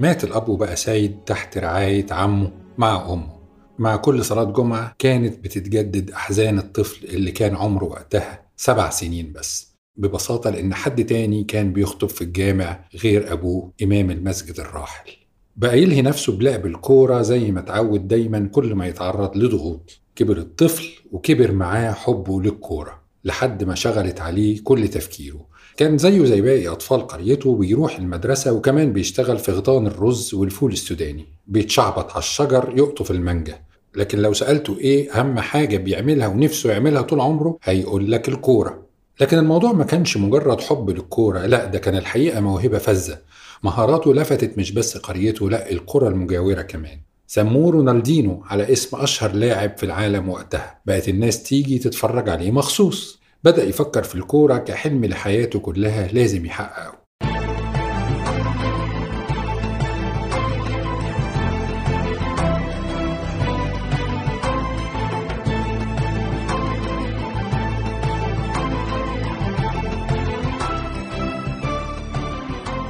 مات 0.00 0.24
الأب 0.24 0.48
وبقى 0.48 0.76
سيد 0.76 1.16
تحت 1.26 1.58
رعاية 1.58 2.06
عمه 2.10 2.52
مع 2.78 3.12
أمه. 3.12 3.40
مع 3.78 3.96
كل 3.96 4.24
صلاة 4.24 4.44
جمعة 4.44 4.94
كانت 4.98 5.44
بتتجدد 5.44 6.10
أحزان 6.10 6.58
الطفل 6.58 7.06
اللي 7.06 7.30
كان 7.32 7.56
عمره 7.56 7.84
وقتها 7.84 8.42
سبع 8.56 8.90
سنين 8.90 9.32
بس 9.32 9.76
ببساطة 9.96 10.50
لأن 10.50 10.74
حد 10.74 11.04
تاني 11.04 11.44
كان 11.44 11.72
بيخطب 11.72 12.08
في 12.08 12.22
الجامع 12.22 12.84
غير 13.04 13.32
أبوه 13.32 13.72
إمام 13.82 14.10
المسجد 14.10 14.60
الراحل. 14.60 15.10
بقى 15.56 15.82
يلهي 15.82 16.02
نفسه 16.02 16.36
بلعب 16.36 16.66
الكورة 16.66 17.22
زي 17.22 17.50
ما 17.52 17.60
اتعود 17.60 18.08
دايما 18.08 18.48
كل 18.52 18.74
ما 18.74 18.86
يتعرض 18.86 19.36
لضغوط. 19.36 20.00
كبر 20.16 20.36
الطفل 20.38 20.88
وكبر 21.12 21.52
معاه 21.52 21.92
حبه 21.92 22.42
للكورة 22.42 23.00
لحد 23.24 23.64
ما 23.64 23.74
شغلت 23.74 24.20
عليه 24.20 24.60
كل 24.64 24.88
تفكيره. 24.88 25.49
كان 25.80 25.98
زيه 25.98 26.24
زي 26.24 26.40
باقي 26.40 26.68
أطفال 26.68 27.06
قريته 27.06 27.56
بيروح 27.56 27.98
المدرسة 27.98 28.52
وكمان 28.52 28.92
بيشتغل 28.92 29.38
في 29.38 29.52
غطان 29.52 29.86
الرز 29.86 30.34
والفول 30.34 30.72
السوداني 30.72 31.26
بيتشعبط 31.46 32.10
على 32.10 32.18
الشجر 32.18 32.72
يقطف 32.76 33.10
المانجا. 33.10 33.60
لكن 33.96 34.18
لو 34.18 34.32
سألته 34.32 34.78
إيه 34.78 35.12
أهم 35.12 35.38
حاجة 35.38 35.76
بيعملها 35.76 36.28
ونفسه 36.28 36.72
يعملها 36.72 37.02
طول 37.02 37.20
عمره 37.20 37.58
هيقول 37.62 38.12
لك 38.12 38.28
الكورة. 38.28 38.82
لكن 39.20 39.38
الموضوع 39.38 39.72
ما 39.72 39.84
كانش 39.84 40.16
مجرد 40.16 40.60
حب 40.60 40.90
للكورة 40.90 41.46
لأ 41.46 41.64
ده 41.64 41.78
كان 41.78 41.96
الحقيقة 41.96 42.40
موهبة 42.40 42.78
فذة. 42.78 43.18
مهاراته 43.62 44.14
لفتت 44.14 44.58
مش 44.58 44.72
بس 44.72 44.96
قريته 44.98 45.50
لأ 45.50 45.70
القرى 45.70 46.08
المجاورة 46.08 46.62
كمان. 46.62 47.00
سموه 47.26 47.72
رونالدينو 47.72 48.42
على 48.46 48.72
اسم 48.72 48.96
أشهر 48.96 49.32
لاعب 49.32 49.76
في 49.76 49.86
العالم 49.86 50.28
وقتها. 50.28 50.80
بقت 50.86 51.08
الناس 51.08 51.42
تيجي 51.42 51.78
تتفرج 51.78 52.28
عليه 52.28 52.50
مخصوص. 52.50 53.19
بدأ 53.44 53.64
يفكر 53.64 54.02
في 54.02 54.14
الكورة 54.14 54.58
كحلم 54.58 55.04
لحياته 55.04 55.58
كلها 55.60 56.08
لازم 56.12 56.46
يحققه. 56.46 57.00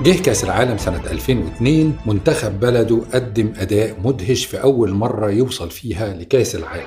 جه 0.02 0.22
كأس 0.22 0.44
العالم 0.44 0.78
سنة 0.78 1.02
2002 1.10 1.98
منتخب 2.06 2.60
بلده 2.60 3.02
قدم 3.14 3.52
أداء 3.58 3.96
مدهش 4.04 4.44
في 4.46 4.62
أول 4.62 4.90
مرة 4.94 5.30
يوصل 5.30 5.70
فيها 5.70 6.14
لكأس 6.14 6.54
العالم. 6.54 6.84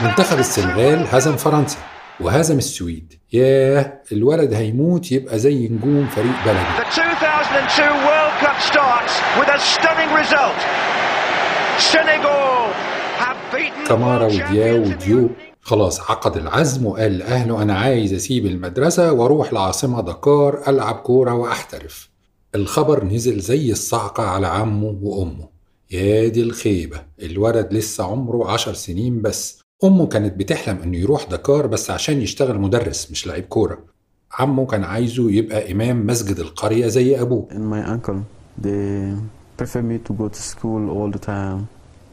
منتخب 0.00 0.38
السنغال 0.38 1.06
هزم 1.12 1.36
فرنسا 1.36 1.78
وهزم 2.20 2.58
السويد. 2.58 3.14
ياه 3.32 3.92
الولد 4.12 4.52
هيموت 4.52 5.12
يبقى 5.12 5.38
زي 5.38 5.68
نجوم 5.68 6.08
فريق 6.08 6.34
بلده. 6.46 6.60
The 6.78 6.94
كمارا 13.88 14.26
ودياو 14.26 14.82
وديو 14.82 15.30
خلاص 15.62 16.10
عقد 16.10 16.36
العزم 16.36 16.86
وقال 16.86 17.18
لأهله 17.18 17.62
أنا 17.62 17.78
عايز 17.78 18.14
أسيب 18.14 18.46
المدرسة 18.46 19.12
وأروح 19.12 19.50
العاصمة 19.50 20.00
دكار 20.00 20.62
ألعب 20.68 20.94
كورة 20.94 21.34
وأحترف 21.34 22.08
الخبر 22.54 23.04
نزل 23.04 23.40
زي 23.40 23.72
الصعقة 23.72 24.22
على 24.22 24.46
عمه 24.46 24.98
وأمه. 25.02 25.48
يا 25.90 26.28
دي 26.28 26.42
الخيبة 26.42 27.02
الولد 27.22 27.68
لسه 27.72 28.04
عمره 28.04 28.50
عشر 28.50 28.74
سنين 28.74 29.22
بس. 29.22 29.60
أمه 29.84 30.06
كانت 30.06 30.34
بتحلم 30.38 30.78
إنه 30.82 30.96
يروح 30.96 31.24
دكار 31.24 31.66
بس 31.66 31.90
عشان 31.90 32.20
يشتغل 32.22 32.58
مدرس 32.58 33.10
مش 33.10 33.26
لعيب 33.26 33.44
كورة. 33.44 33.78
عمه 34.32 34.66
كان 34.66 34.84
عايزه 34.84 35.30
يبقى 35.30 35.72
إمام 35.72 36.06
مسجد 36.06 36.38
القرية 36.38 36.86
زي 36.86 37.20
أبوه. 37.20 37.48
And 37.50 37.54
my 37.74 37.88
uncle 37.88 38.18
they 38.64 39.14
prefer 39.62 39.82
me 39.82 39.98
to 40.08 40.12
go 40.12 40.28
to 40.28 40.42
school 40.42 40.90
all 40.90 41.10
the 41.18 41.24
time 41.26 41.66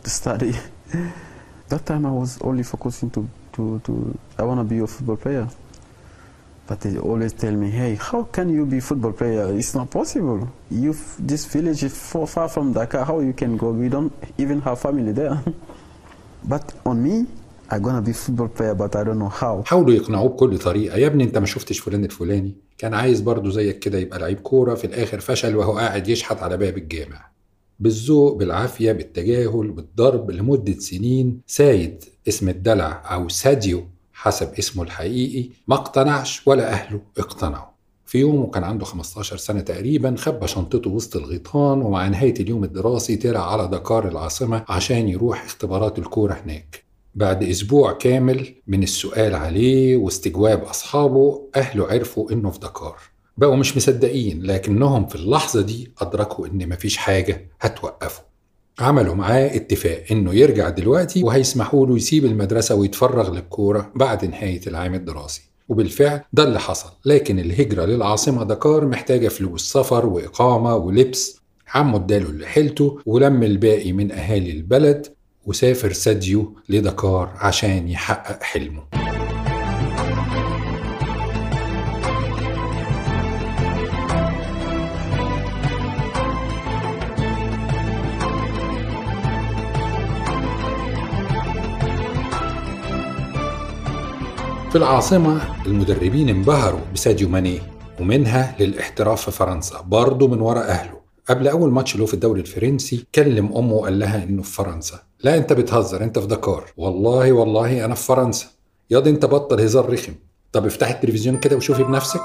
to 0.04 0.10
study. 0.10 0.54
That 1.72 1.84
time 1.90 2.06
i 2.06 2.12
was 2.22 2.32
only 2.50 2.64
focusing 2.74 3.10
to 3.16 3.22
to, 3.56 3.64
to 3.86 3.92
i 4.40 4.44
want 4.50 4.60
to 4.62 4.66
be 4.74 4.78
a 4.80 4.88
football 4.88 5.18
player. 5.26 5.48
But 6.68 6.80
they 6.82 6.98
always 7.10 7.34
tell 7.44 7.56
me 7.64 7.70
hey 7.80 7.94
how 8.10 8.22
can 8.36 8.48
you 8.58 8.64
be 8.74 8.80
football 8.90 9.14
player 9.22 9.46
it's 9.60 9.74
not 9.80 9.88
possible 10.00 10.40
you 10.84 10.92
this 11.32 11.44
village 11.56 11.82
is 11.88 11.94
far, 12.12 12.28
far 12.36 12.48
from 12.54 12.66
dakar 12.74 13.04
how 13.10 13.18
you 13.28 13.34
can 13.42 13.52
go 13.64 13.68
we 13.84 13.88
don't 13.96 14.12
even 14.44 14.58
have 14.68 14.78
family 14.86 15.14
there 15.22 15.38
but 16.54 16.66
on 16.90 16.98
me 17.08 17.16
i'm 17.72 17.82
gonna 17.82 18.02
be 18.10 18.14
football 18.24 18.50
player 18.58 18.76
but 18.82 18.92
i 18.96 19.04
don't 19.04 19.20
know 19.24 19.34
how 19.42 19.64
حاولوا 19.66 19.94
يقنعوه 19.94 20.30
بكل 20.30 20.58
طريقة 20.60 20.98
يا 20.98 21.08
ابني 21.08 21.24
انت 21.24 21.38
ما 21.38 21.46
شفتش 21.46 21.80
فلان 21.80 22.04
الفلاني 22.06 22.56
كان 22.78 22.94
عايز 22.94 23.22
برضه 23.22 23.50
زيك 23.50 23.80
كده 23.80 23.98
يبقى 23.98 24.20
لعيب 24.20 24.40
كورة 24.40 24.76
في 24.76 24.88
الآخر 24.88 25.20
فشل 25.20 25.56
وهو 25.56 25.78
قاعد 25.78 26.08
يشحت 26.08 26.44
على 26.44 26.58
باب 26.58 26.78
الجامع 26.78 27.26
بالذوق 27.80 28.36
بالعافية 28.38 28.92
بالتجاهل 28.92 29.72
بالضرب 29.72 30.32
لمدة 30.32 30.80
سنين 30.80 31.42
سايد 31.48 32.04
اسم 32.28 32.50
الدلع 32.50 33.02
أو 33.14 33.30
ساديو 33.30 33.84
حسب 34.16 34.54
اسمه 34.60 34.84
الحقيقي 34.84 35.50
ما 35.68 35.76
اقتنعش 35.76 36.42
ولا 36.48 36.72
أهله 36.74 37.02
اقتنعوا. 37.18 37.76
في 38.06 38.18
يوم 38.18 38.36
وكان 38.36 38.64
عنده 38.64 38.86
15 38.86 39.38
سنة 39.38 39.60
تقريبا 39.62 40.16
خبى 40.18 40.48
شنطته 40.48 40.90
وسط 40.90 41.16
الغيطان 41.16 41.82
ومع 41.82 42.08
نهاية 42.08 42.34
اليوم 42.40 42.64
الدراسي 42.64 43.16
طلع 43.16 43.52
على 43.54 43.68
دكار 43.68 44.08
العاصمة 44.08 44.66
عشان 44.70 45.10
يروح 45.10 45.44
اختبارات 45.44 46.00
الكورة 46.00 46.34
هناك. 46.34 46.84
بعد 47.16 47.44
أسبوع 47.44 47.92
كامل 47.94 48.56
من 48.68 48.84
السؤال 48.84 49.36
عليه 49.36 49.98
واستجواب 49.98 50.64
أصحابه 50.64 51.42
أهله 51.56 51.88
عرفوا 51.88 52.32
إنه 52.32 52.50
في 52.52 52.60
دكار. 52.60 52.98
بقوا 53.38 53.56
مش 53.56 53.78
مصدقين 53.78 54.44
لكنهم 54.44 55.08
في 55.08 55.16
اللحظة 55.16 55.62
دي 55.62 55.92
أدركوا 56.02 56.48
إن 56.48 56.70
مفيش 56.70 56.98
حاجة 56.98 57.50
هتوقفه. 57.62 58.22
عملوا 58.80 59.16
معاه 59.16 59.56
اتفاق 59.56 60.04
إنه 60.12 60.34
يرجع 60.34 60.70
دلوقتي 60.70 61.24
وهيسمحوا 61.24 61.88
له 61.88 61.96
يسيب 61.96 62.26
المدرسة 62.26 62.76
ويتفرغ 62.76 63.34
للكورة 63.34 63.92
بعد 63.96 64.26
نهاية 64.26 64.62
العام 64.68 64.94
الدراسي. 64.94 65.42
وبالفعل 65.70 66.22
ده 66.34 66.44
اللي 66.44 66.60
حصل. 66.60 66.90
لكن 67.06 67.40
الهجرة 67.40 67.86
للعاصمة 67.86 68.44
دكار 68.44 68.86
محتاجة 68.88 69.28
فلوس 69.28 69.72
سفر 69.72 70.06
وإقامة 70.06 70.76
ولبس. 70.76 71.40
عمه 71.74 71.98
اداله 71.98 72.30
اللي 72.30 72.48
حيلته 72.48 73.00
ولم 73.06 73.44
الباقي 73.44 73.92
من 73.92 74.12
أهالي 74.12 74.52
البلد 74.52 75.08
وسافر 75.46 75.94
ساديو 75.94 76.56
لدكار 76.70 77.34
عشان 77.36 77.88
يحقق 77.88 78.44
حلمه. 78.44 79.05
في 94.76 94.80
العاصمة 94.80 95.42
المدربين 95.66 96.30
انبهروا 96.30 96.80
بساديو 96.94 97.30
ماني 97.30 97.62
ومنها 98.00 98.56
للاحتراف 98.60 99.22
في 99.22 99.32
فرنسا 99.32 99.82
برضه 99.82 100.28
من 100.28 100.42
ورا 100.42 100.60
أهله. 100.60 101.00
قبل 101.30 101.48
أول 101.48 101.72
ماتش 101.72 101.96
له 101.96 102.06
في 102.06 102.14
الدوري 102.14 102.42
الفرنسي 102.42 103.06
كلم 103.16 103.58
أمه 103.58 103.74
وقال 103.74 104.00
لها 104.00 104.24
إنه 104.24 104.42
في 104.42 104.52
فرنسا. 104.52 105.00
لا 105.24 105.38
أنت 105.38 105.54
بتهزر 105.54 106.04
أنت 106.04 106.20
في 106.20 106.28
دكار 106.28 106.64
والله 106.78 107.32
والله 107.32 107.86
أنا 107.86 107.96
في 107.96 108.04
فرنسا. 108.04 108.48
ياض 108.92 109.08
أنت 109.08 109.26
بطل 109.26 109.62
هزار 109.62 109.94
رخم. 109.94 110.14
طب 110.52 110.66
افتحي 110.66 110.94
التلفزيون 110.94 111.38
كده 111.38 111.56
وشوفي 111.56 111.84
بنفسك 111.84 112.22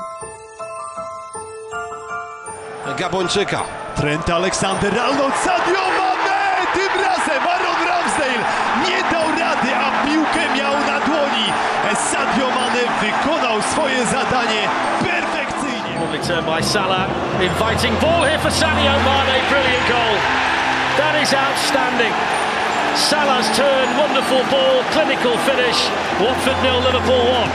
Gabon 2.99 3.29
Zuka. 3.29 3.63
Trent 3.97 4.27
Sadio! 5.45 5.90
Perfekcyjnie. 16.21 16.27
Lovely 16.27 16.27
turn 16.27 16.45
by 16.45 16.61
Salah. 16.61 17.09
Inviting 17.41 17.95
ball 18.01 18.25
here 18.25 18.39
for 18.39 18.51
Sadio 18.51 18.95
Mane. 19.05 19.41
Brilliant 19.49 19.89
goal. 19.89 20.17
That 20.99 21.17
is 21.23 21.33
outstanding. 21.33 22.13
Salah's 22.97 23.49
turn, 23.57 23.89
wonderful 23.97 24.43
ball, 24.51 24.83
clinical 24.93 25.37
finish. 25.47 25.79
Watford 26.21 26.59
nil, 26.63 26.81
Liverpool 26.81 27.25
one. 27.31 27.51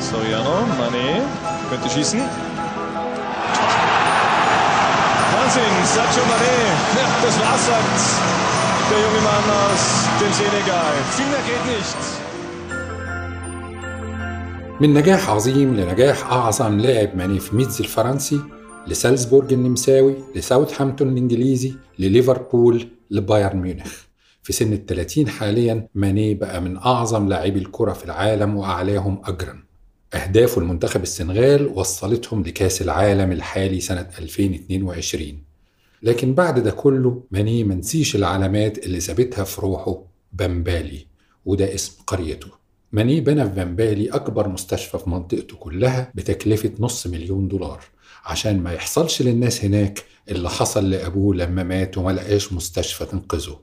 Soriano, 0.00 0.66
Mané, 0.78 1.22
könnte 1.70 1.88
schießen. 1.90 2.20
Wahnsinn, 5.32 5.74
Sadio 5.84 6.24
Mané. 6.24 6.56
Ja, 6.98 7.08
das 7.22 7.38
war's, 7.40 7.66
sagt 7.66 8.38
der 8.90 8.98
junge 8.98 9.20
Mann 9.20 9.44
aus 9.68 10.08
dem 10.18 10.32
Senegal. 10.32 10.92
Viel 11.16 11.26
mehr 11.26 11.42
geht 11.46 11.76
nicht. 11.76 12.17
من 14.80 14.94
نجاح 14.94 15.30
عظيم 15.30 15.76
لنجاح 15.76 16.32
أعظم 16.32 16.78
لاعب 16.78 17.16
ماني 17.16 17.40
في 17.40 17.56
ميدز 17.56 17.80
الفرنسي 17.80 18.40
لسالزبورج 18.86 19.52
النمساوي 19.52 20.14
لساوثهامبتون 20.36 21.08
الإنجليزي 21.08 21.74
لليفربول 21.98 22.88
لبايرن 23.10 23.56
ميونخ. 23.56 23.92
في 24.42 24.52
سن 24.52 24.72
الثلاثين 24.72 25.28
حاليا 25.28 25.88
ماني 25.94 26.34
بقى 26.34 26.60
من 26.60 26.76
أعظم 26.76 27.28
لاعبي 27.28 27.58
الكرة 27.58 27.92
في 27.92 28.04
العالم 28.04 28.56
وأعلاهم 28.56 29.22
أجرا 29.24 29.62
أهدافه 30.14 30.60
المنتخب 30.60 31.02
السنغال 31.02 31.66
وصلتهم 31.66 32.42
لكأس 32.42 32.82
العالم 32.82 33.32
الحالي 33.32 33.80
سنة 33.80 34.08
2022 34.18 35.42
لكن 36.02 36.34
بعد 36.34 36.58
ده 36.62 36.70
كله 36.70 37.22
ماني 37.30 37.64
منسيش 37.64 38.16
العلامات 38.16 38.78
اللي 38.86 39.00
سابتها 39.00 39.44
في 39.44 39.60
روحه 39.60 40.02
بمبالي 40.32 41.06
وده 41.46 41.74
اسم 41.74 41.92
قريته. 42.06 42.57
ماني 42.92 43.20
بنى 43.20 43.44
في 43.44 43.50
بمبالي 43.50 44.08
أكبر 44.08 44.48
مستشفى 44.48 44.98
في 44.98 45.10
منطقته 45.10 45.56
كلها 45.56 46.12
بتكلفة 46.14 46.70
نص 46.80 47.06
مليون 47.06 47.48
دولار. 47.48 47.84
عشان 48.24 48.60
ما 48.62 48.72
يحصلش 48.72 49.22
للناس 49.22 49.64
هناك 49.64 50.04
اللي 50.30 50.50
حصل 50.50 50.90
لأبوه 50.90 51.34
لما 51.34 51.62
مات 51.62 51.98
وما 51.98 52.10
لقاش 52.10 52.52
مستشفى 52.52 53.04
تنقذه. 53.04 53.60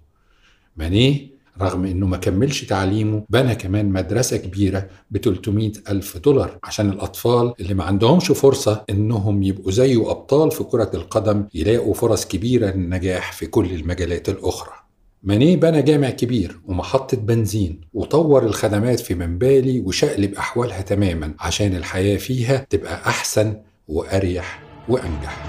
ماني 0.78 1.36
رغم 1.62 1.86
إنه 1.86 2.08
ما 2.08 2.18
كملش 2.18 2.64
تعليمه 2.64 3.24
بنى 3.30 3.56
كمان 3.56 3.90
مدرسة 3.90 4.38
كبيرة 4.38 4.90
ب 5.12 5.18
300 5.18 5.72
ألف 5.90 6.18
دولار 6.18 6.60
عشان 6.64 6.90
الأطفال 6.90 7.54
اللي 7.60 7.74
ما 7.74 7.84
عندهمش 7.84 8.32
فرصة 8.32 8.86
إنهم 8.90 9.44
يبقوا 9.44 9.72
زيه 9.72 10.12
أبطال 10.12 10.52
في 10.52 10.64
كرة 10.64 10.92
القدم 10.94 11.46
يلاقوا 11.54 11.94
فرص 11.94 12.26
كبيرة 12.26 12.68
للنجاح 12.72 13.32
في 13.32 13.46
كل 13.48 13.66
المجالات 13.66 14.30
الأخرى. 14.30 14.85
ماني 15.26 15.56
بنى 15.56 15.82
جامع 15.82 16.10
كبير 16.10 16.60
ومحطة 16.66 17.18
بنزين 17.18 17.82
وطور 17.94 18.46
الخدمات 18.46 19.00
في 19.00 19.16
منبالي 19.16 19.82
وشقلب 19.82 20.34
أحوالها 20.34 20.82
تماما 20.82 21.34
عشان 21.40 21.76
الحياة 21.76 22.18
فيها 22.18 22.58
تبقى 22.70 22.94
أحسن 22.96 23.58
وأريح 23.88 24.62
وأنجح. 24.90 25.46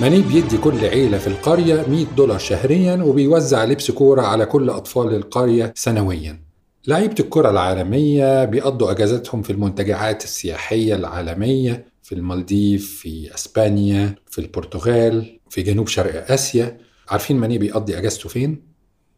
ماني 0.00 0.22
بيدي 0.22 0.58
كل 0.58 0.84
عيلة 0.84 1.18
في 1.18 1.26
القرية 1.26 1.84
100 1.88 2.04
دولار 2.16 2.38
شهريا 2.38 3.02
وبيوزع 3.02 3.64
لبس 3.64 3.90
كورة 3.90 4.22
على 4.22 4.46
كل 4.46 4.70
أطفال 4.70 5.14
القرية 5.14 5.72
سنويا. 5.76 6.40
لعيبة 6.86 7.14
الكرة 7.20 7.50
العالمية 7.50 8.44
بيقضوا 8.44 8.90
أجازاتهم 8.90 9.42
في 9.42 9.50
المنتجعات 9.50 10.24
السياحية 10.24 10.94
العالمية 10.94 11.86
في 12.02 12.14
المالديف 12.14 13.00
في 13.00 13.34
أسبانيا 13.34 14.14
في 14.30 14.38
البرتغال 14.40 15.40
في 15.50 15.62
جنوب 15.62 15.88
شرق 15.88 16.32
آسيا. 16.32 16.78
عارفين 17.08 17.36
ماني 17.36 17.58
بيقضي 17.58 17.98
أجازته 17.98 18.28
فين؟ 18.28 18.62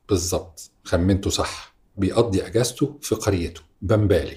بالظبط 0.09 0.71
خمنته 0.85 1.31
صح. 1.31 1.75
بيقضي 1.97 2.47
أجازته 2.47 2.99
في 3.03 3.15
قريته. 3.15 3.61
بمبالي. 3.83 4.37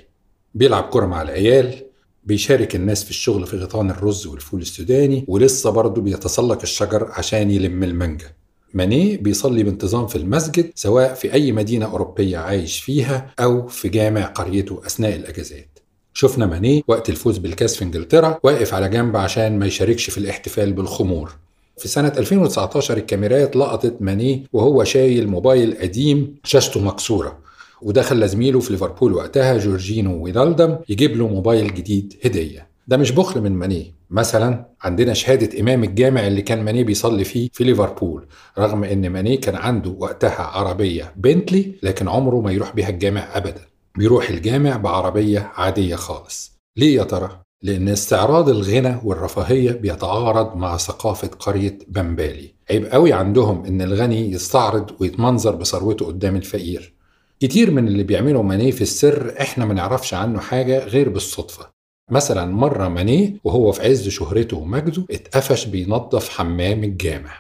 بيلعب 0.56 0.84
كرة 0.84 1.06
مع 1.06 1.22
العيال. 1.22 1.86
بيشارك 2.24 2.76
الناس 2.76 3.04
في 3.04 3.10
الشغل 3.10 3.48
في 3.48 3.58
غيطان 3.58 3.90
الرز 3.90 4.28
والفول 4.28 4.62
السوداني 4.62 5.26
ولسه 5.28 5.70
برضه 5.70 6.02
بيتسلق 6.02 6.62
الشجر 6.62 7.08
عشان 7.12 7.52
يلم 7.52 7.84
المانجا. 7.84 8.26
ماني 8.74 9.18
بيصلي 9.18 9.64
بانتظام 9.64 10.08
في 10.08 10.16
المسجد 10.16 10.72
سواء 10.76 11.14
في 11.14 11.34
أي 11.34 11.52
مدينة 11.52 11.86
أوروبية 11.86 12.38
عايش 12.38 12.80
فيها 12.80 13.34
أو 13.40 13.68
في 13.68 13.90
جامع 13.90 14.26
قريته 14.26 14.82
أثناء 14.86 15.16
الأجازات. 15.16 15.80
شفنا 16.14 16.46
ماني 16.46 16.84
وقت 16.88 17.10
الفوز 17.10 17.38
بالكاس 17.38 17.76
في 17.76 17.84
إنجلترا 17.84 18.40
واقف 18.44 18.74
على 18.74 18.90
جنب 18.90 19.18
عشان 19.18 19.60
ما 19.60 19.66
يشاركش 19.66 20.10
في 20.10 20.18
الاحتفال 20.18 20.74
بالخمور. 20.74 21.32
في 21.78 21.88
سنة 21.88 22.14
2019 22.18 22.98
الكاميرات 22.98 23.56
لقطت 23.56 23.96
ماني 24.00 24.48
وهو 24.54 24.84
شايل 24.84 25.28
موبايل 25.28 25.78
قديم 25.78 26.36
شاشته 26.44 26.82
مكسورة. 26.82 27.40
وده 27.82 28.02
خلى 28.02 28.28
زميله 28.28 28.60
في 28.60 28.72
ليفربول 28.72 29.14
وقتها 29.14 29.58
جورجينو 29.58 30.24
وينالدم 30.24 30.78
يجيب 30.90 31.18
له 31.18 31.28
موبايل 31.28 31.74
جديد 31.74 32.14
هدية. 32.26 32.68
ده 32.88 32.98
مش 32.98 33.12
بخل 33.12 33.42
من 33.42 33.52
ماني 33.52 33.94
مثلا 34.10 34.66
عندنا 34.82 35.14
شهادة 35.14 35.60
إمام 35.60 35.84
الجامع 35.84 36.28
اللي 36.28 36.42
كان 36.42 36.64
ماني 36.64 36.84
بيصلي 36.84 37.24
فيه 37.24 37.50
في 37.54 37.64
ليفربول 37.64 38.26
رغم 38.58 38.84
إن 38.84 39.10
ماني 39.10 39.38
كان 39.38 39.56
عنده 39.56 39.96
وقتها 40.00 40.42
عربية 40.42 41.14
بنتلي 41.16 41.76
لكن 41.84 42.08
عمره 42.08 42.42
ما 42.42 42.52
يروح 42.52 42.76
بيها 42.76 42.90
الجامع 42.90 43.38
أبدا. 43.38 43.62
بيروح 43.98 44.30
الجامع 44.30 44.78
بعربية 44.78 45.52
عادية 45.56 45.96
خالص. 45.96 46.52
ليه 46.78 46.96
يا 46.96 47.04
ترى؟ 47.04 47.42
لأن 47.64 47.90
استعراض 47.90 48.50
الغنى 48.50 48.98
والرفاهية 49.04 49.72
بيتعارض 49.72 50.56
مع 50.56 50.78
ثقافة 50.78 51.28
قرية 51.28 51.78
بمبالي 51.88 52.54
عيب 52.70 52.86
قوي 52.86 53.14
عندهم 53.14 53.66
إن 53.66 53.82
الغني 53.82 54.32
يستعرض 54.32 54.92
ويتمنظر 55.00 55.56
بثروته 55.56 56.06
قدام 56.06 56.36
الفقير. 56.36 56.94
كتير 57.42 57.72
من 57.72 57.88
اللي 57.88 58.04
بيعملوا 58.04 58.44
ماني 58.44 58.72
في 58.72 58.82
السر 58.82 59.34
إحنا 59.42 59.66
ما 59.66 59.74
نعرفش 59.74 60.14
عنه 60.14 60.40
حاجة 60.40 60.86
غير 60.86 61.10
بالصدفة. 61.10 61.70
مثلا 62.12 62.46
مرة 62.56 62.88
ماني 62.88 63.40
وهو 63.44 63.72
في 63.72 63.88
عز 63.88 64.10
شهرته 64.10 64.58
ومجده 64.58 65.06
اتقفش 65.12 65.66
بينظف 65.66 66.30
حمام 66.30 66.84
الجامع. 66.84 67.32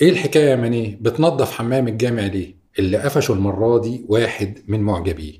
إيه 0.00 0.10
الحكاية 0.10 0.50
يا 0.50 0.56
ماني 0.56 0.98
بتنظف 1.00 1.50
حمام 1.52 1.88
الجامع 1.88 2.22
ليه؟ 2.22 2.54
اللي 2.78 2.98
قفشه 2.98 3.32
المرة 3.32 3.78
دي 3.78 4.04
واحد 4.08 4.58
من 4.68 4.80
معجبيه. 4.80 5.32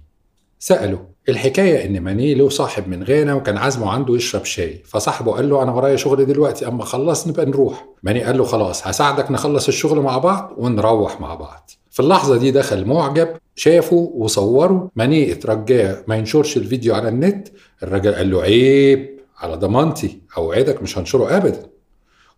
سأله 0.58 1.06
الحكاية 1.28 1.86
إن 1.86 2.00
ماني 2.00 2.34
له 2.34 2.48
صاحب 2.48 2.88
من 2.88 3.02
غانا 3.02 3.34
وكان 3.34 3.56
عازمه 3.56 3.90
عنده 3.90 4.16
يشرب 4.16 4.44
شاي. 4.44 4.82
فصاحبه 4.84 5.32
قال 5.32 5.48
له 5.48 5.62
أنا 5.62 5.72
ورايا 5.72 5.96
شغل 5.96 6.26
دلوقتي 6.26 6.68
أما 6.68 6.84
خلص 6.84 7.28
نبقى 7.28 7.46
نروح. 7.46 7.86
ماني 8.02 8.22
قال 8.22 8.38
له 8.38 8.44
خلاص 8.44 8.86
هساعدك 8.86 9.30
نخلص 9.30 9.68
الشغل 9.68 10.00
مع 10.00 10.18
بعض 10.18 10.54
ونروح 10.56 11.20
مع 11.20 11.34
بعض. 11.34 11.70
في 11.98 12.04
اللحظة 12.04 12.36
دي 12.36 12.50
دخل 12.50 12.84
معجب 12.84 13.28
شافه 13.56 14.12
وصوره 14.14 14.90
ماني 14.96 15.32
اترجاه 15.32 16.04
ما 16.06 16.16
ينشرش 16.16 16.56
الفيديو 16.56 16.94
على 16.94 17.08
النت. 17.08 17.48
الراجل 17.82 18.14
قال 18.14 18.30
له 18.30 18.42
عيب 18.42 19.20
على 19.40 19.56
ضمانتي 19.56 20.20
أوعدك 20.36 20.82
مش 20.82 20.98
هنشره 20.98 21.36
ابدا. 21.36 21.62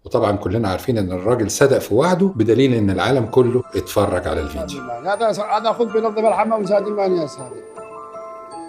وطبعا 0.05 0.37
كلنا 0.37 0.69
عارفين 0.69 0.99
إن 0.99 1.13
الراجل 1.13 1.51
صدق 1.51 1.79
في 1.79 1.95
وعده 1.95 2.27
بدليل 2.27 2.75
إن 2.75 2.91
العالم 2.91 3.27
كله 3.27 3.63
اتفرج 3.75 4.29
على 4.29 4.41
الفيديو. 4.41 4.81
هذا 4.83 5.71
أخوك 5.71 5.93
بينظف 5.93 6.19
الحمام 6.19 6.67
سادي 6.67 6.91
ماني 6.91 7.21
يا 7.21 7.27
سادي 7.27 7.61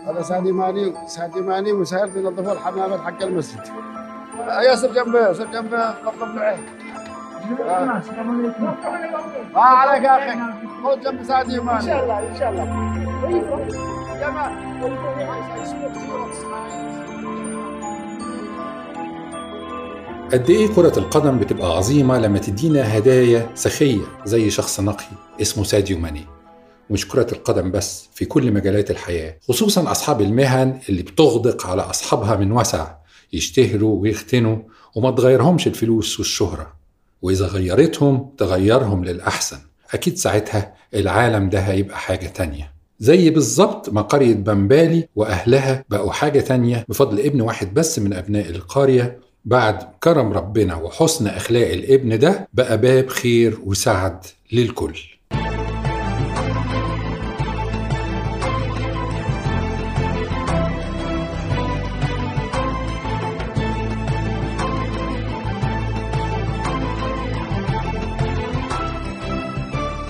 هذا 0.08 0.22
سادي 0.22 0.52
ماني 0.52 0.94
سادي 1.08 1.42
ماني 1.42 1.74
مسهر 1.74 2.08
بينظف 2.08 2.52
الحمامات 2.52 3.00
حق 3.00 3.24
المسجد. 3.24 3.62
ياسر 4.66 4.94
جنبه 4.94 5.20
ياسر 5.20 5.46
جنبه 5.46 5.90
نظف 6.06 6.36
له 6.36 6.42
عين 6.42 6.60
ما 9.54 9.62
عليك 9.62 10.04
يا 10.04 10.18
أخي. 10.18 10.40
خذ 10.84 11.00
جنب 11.04 11.24
سعدي 11.24 11.58
إن 11.60 11.82
شاء 11.82 12.04
الله 12.04 12.20
إن 12.30 12.36
شاء 12.40 12.50
الله. 12.50 12.92
قد 20.34 20.50
إيه 20.50 20.68
كرة 20.68 21.00
القدم 21.00 21.40
بتبقى 21.40 21.68
عظيمة 21.78 22.18
لما 22.18 22.40
تدينا 22.40 22.98
هدايا 22.98 23.50
سخية 23.56 24.02
زي 24.26 24.50
شخص 24.50 24.80
نقي 24.80 25.06
اسمه 25.42 25.64
ساديو 25.64 25.98
ماني. 25.98 26.26
مش 26.90 27.08
كرة 27.08 27.28
القدم 27.32 27.72
بس 27.72 28.10
في 28.14 28.26
كل 28.26 28.52
مجالات 28.52 28.92
الحياة 28.92 29.38
خصوصا 29.48 29.92
أصحاب 29.92 30.22
المهن 30.22 30.80
اللي 30.90 31.04
بتغدق 31.04 31.68
على 31.68 31.82
أصحابها 31.82 32.36
من 32.36 32.52
وسع 32.52 32.88
يشتهروا 33.34 34.02
ويختنوا 34.02 34.58
وما 34.96 35.12
تغيرهمش 35.12 35.68
الفلوس 35.68 36.20
والشهرة. 36.20 36.81
وإذا 37.22 37.46
غيرتهم 37.48 38.30
تغيرهم 38.38 39.06
للأحسن. 39.06 39.58
أكيد 39.94 40.18
ساعتها 40.18 40.74
العالم 40.94 41.50
ده 41.50 41.60
هيبقى 41.60 41.98
حاجة 41.98 42.28
تانية. 42.28 42.72
زي 43.00 43.30
بالظبط 43.30 43.90
ما 43.90 44.02
قرية 44.02 44.34
بمبالي 44.34 45.08
وأهلها 45.16 45.86
بقوا 45.90 46.12
حاجة 46.12 46.40
تانية 46.40 46.86
بفضل 46.90 47.20
ابن 47.20 47.42
واحد 47.42 47.74
بس 47.74 48.00
من 48.00 48.14
أبناء 48.14 48.50
القرية. 48.50 49.20
بعد 49.46 49.84
كرم 50.04 50.34
ربنا 50.34 50.76
وحسن 50.76 51.28
أخلاق 51.28 51.68
الابن 51.72 52.20
ده 52.20 52.48
بقى 52.54 52.78
باب 52.78 53.08
خير 53.10 53.58
وسعد 53.66 54.26
للكل. 54.52 55.00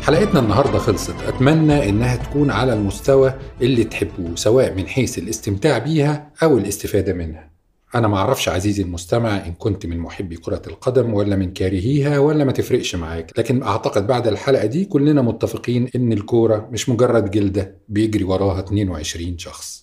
حلقتنا 0.02 0.40
النهارده 0.40 0.80
خلصت. 0.80 1.16
أتمنى 1.28 1.90
إنها 1.90 2.16
تكون 2.16 2.52
على 2.52 2.74
المستوى 2.74 3.34
اللي 3.62 3.84
تحبوه 3.84 4.36
سواء 4.36 4.76
من 4.76 4.88
حيث 4.88 5.18
الاستمتاع 5.18 5.78
بيها 5.78 6.32
أو 6.44 6.58
الاستفادة 6.58 7.14
منها. 7.14 7.52
أنا 7.96 8.08
ما 8.08 8.18
أعرفش 8.18 8.50
عزيزي 8.50 8.84
المستمع 8.84 9.46
إن 9.46 9.54
كنت 9.54 9.86
من 9.86 9.98
محبي 9.98 10.36
كرة 10.36 10.62
القدم 10.68 11.14
ولا 11.14 11.36
من 11.36 11.54
كارهيها 11.54 12.20
ولا 12.20 12.44
ما 12.44 12.52
تفرقش 12.52 12.96
معاك. 12.96 13.40
لكن 13.40 13.64
أعتقد 13.64 14.08
بعد 14.08 14.28
الحلقة 14.28 14.66
دي 14.66 14.86
كلنا 14.86 15.22
متفقين 15.22 15.90
إن 15.96 16.14
الكورة 16.14 16.70
مش 16.72 16.90
مجرد 16.90 17.32
جلدة 17.32 17.76
بيجري 17.90 18.24
وراها 18.24 18.60
22 18.60 19.38
شخص. 19.38 19.81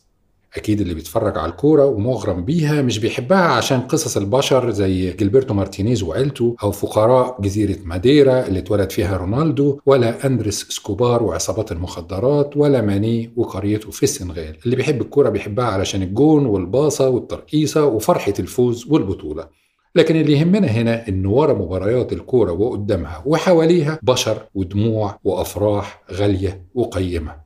أكيد 0.57 0.81
اللي 0.81 0.95
بيتفرج 0.95 1.39
على 1.39 1.51
الكورة 1.53 1.87
ومغرم 1.87 2.45
بيها 2.45 2.83
مش 2.83 2.99
بيحبها 2.99 3.39
عشان 3.49 3.81
قصص 3.81 4.17
البشر 4.17 4.71
زي 4.71 5.13
جيلبرتو 5.13 5.53
مارتينيز 5.53 6.03
وعيلته 6.03 6.57
أو 6.63 6.71
فقراء 6.71 7.37
جزيرة 7.41 7.77
ماديرا 7.85 8.47
اللي 8.47 8.59
اتولد 8.59 8.91
فيها 8.91 9.17
رونالدو 9.17 9.81
ولا 9.87 10.27
أندريس 10.27 10.67
إسكوبار 10.69 11.23
وعصابات 11.23 11.73
المخدرات 11.73 12.57
ولا 12.57 12.81
ماني 12.81 13.31
وقريته 13.37 13.91
في 13.91 14.03
السنغال. 14.03 14.57
اللي 14.65 14.77
بيحب 14.77 15.01
الكورة 15.03 15.29
بيحبها 15.29 15.65
علشان 15.65 16.03
الجون 16.03 16.47
والباصة 16.47 17.09
والترقيصة 17.09 17.85
وفرحة 17.87 18.35
الفوز 18.39 18.87
والبطولة. 18.91 19.47
لكن 19.95 20.17
اللي 20.17 20.33
يهمنا 20.33 20.67
هنا 20.67 21.09
إن 21.09 21.27
ورا 21.27 21.53
مباريات 21.55 22.13
الكورة 22.13 22.53
وقدامها 22.53 23.23
وحواليها 23.27 23.99
بشر 24.03 24.43
ودموع 24.55 25.19
وأفراح 25.25 26.03
غالية 26.13 26.63
وقيمة. 26.75 27.37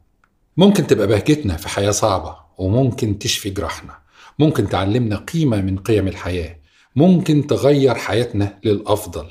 ممكن 0.57 0.87
تبقى 0.87 1.07
بهجتنا 1.07 1.57
في 1.57 1.69
حياة 1.69 1.91
صعبة. 1.91 2.42
وممكن 2.59 3.19
تشفي 3.19 3.51
جراحنا. 3.51 3.99
ممكن 4.39 4.69
تعلمنا 4.69 5.17
قيمة 5.17 5.61
من 5.61 5.79
قيم 5.79 6.09
الحياة. 6.09 6.57
ممكن 6.97 7.47
تغير 7.47 7.95
حياتنا 7.95 8.59
للأفضل. 8.65 9.27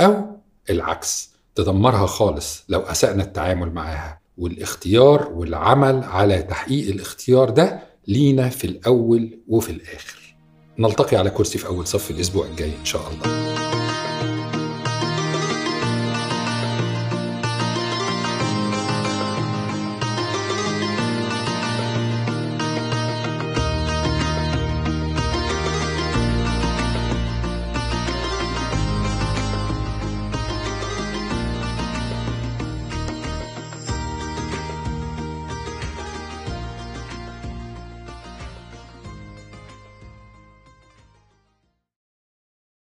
أو 0.00 0.24
العكس 0.70 1.30
تدمرها 1.54 2.06
خالص 2.06 2.64
لو 2.68 2.80
أسأنا 2.80 3.22
التعامل 3.22 3.72
معاها. 3.72 4.20
والاختيار 4.38 5.28
والعمل 5.32 6.04
على 6.04 6.42
تحقيق 6.42 6.88
الاختيار 6.88 7.50
ده 7.50 7.80
لينا 8.08 8.48
في 8.48 8.66
الأول 8.66 9.38
وفي 9.48 9.70
الآخر. 9.70 10.34
نلتقي 10.78 11.16
على 11.16 11.30
كرسي 11.30 11.58
في 11.58 11.66
أول 11.66 11.86
صف 11.86 12.10
الأسبوع 12.10 12.46
الجاي 12.46 12.72
إن 12.80 12.84
شاء 12.84 13.02
الله. 13.10 13.69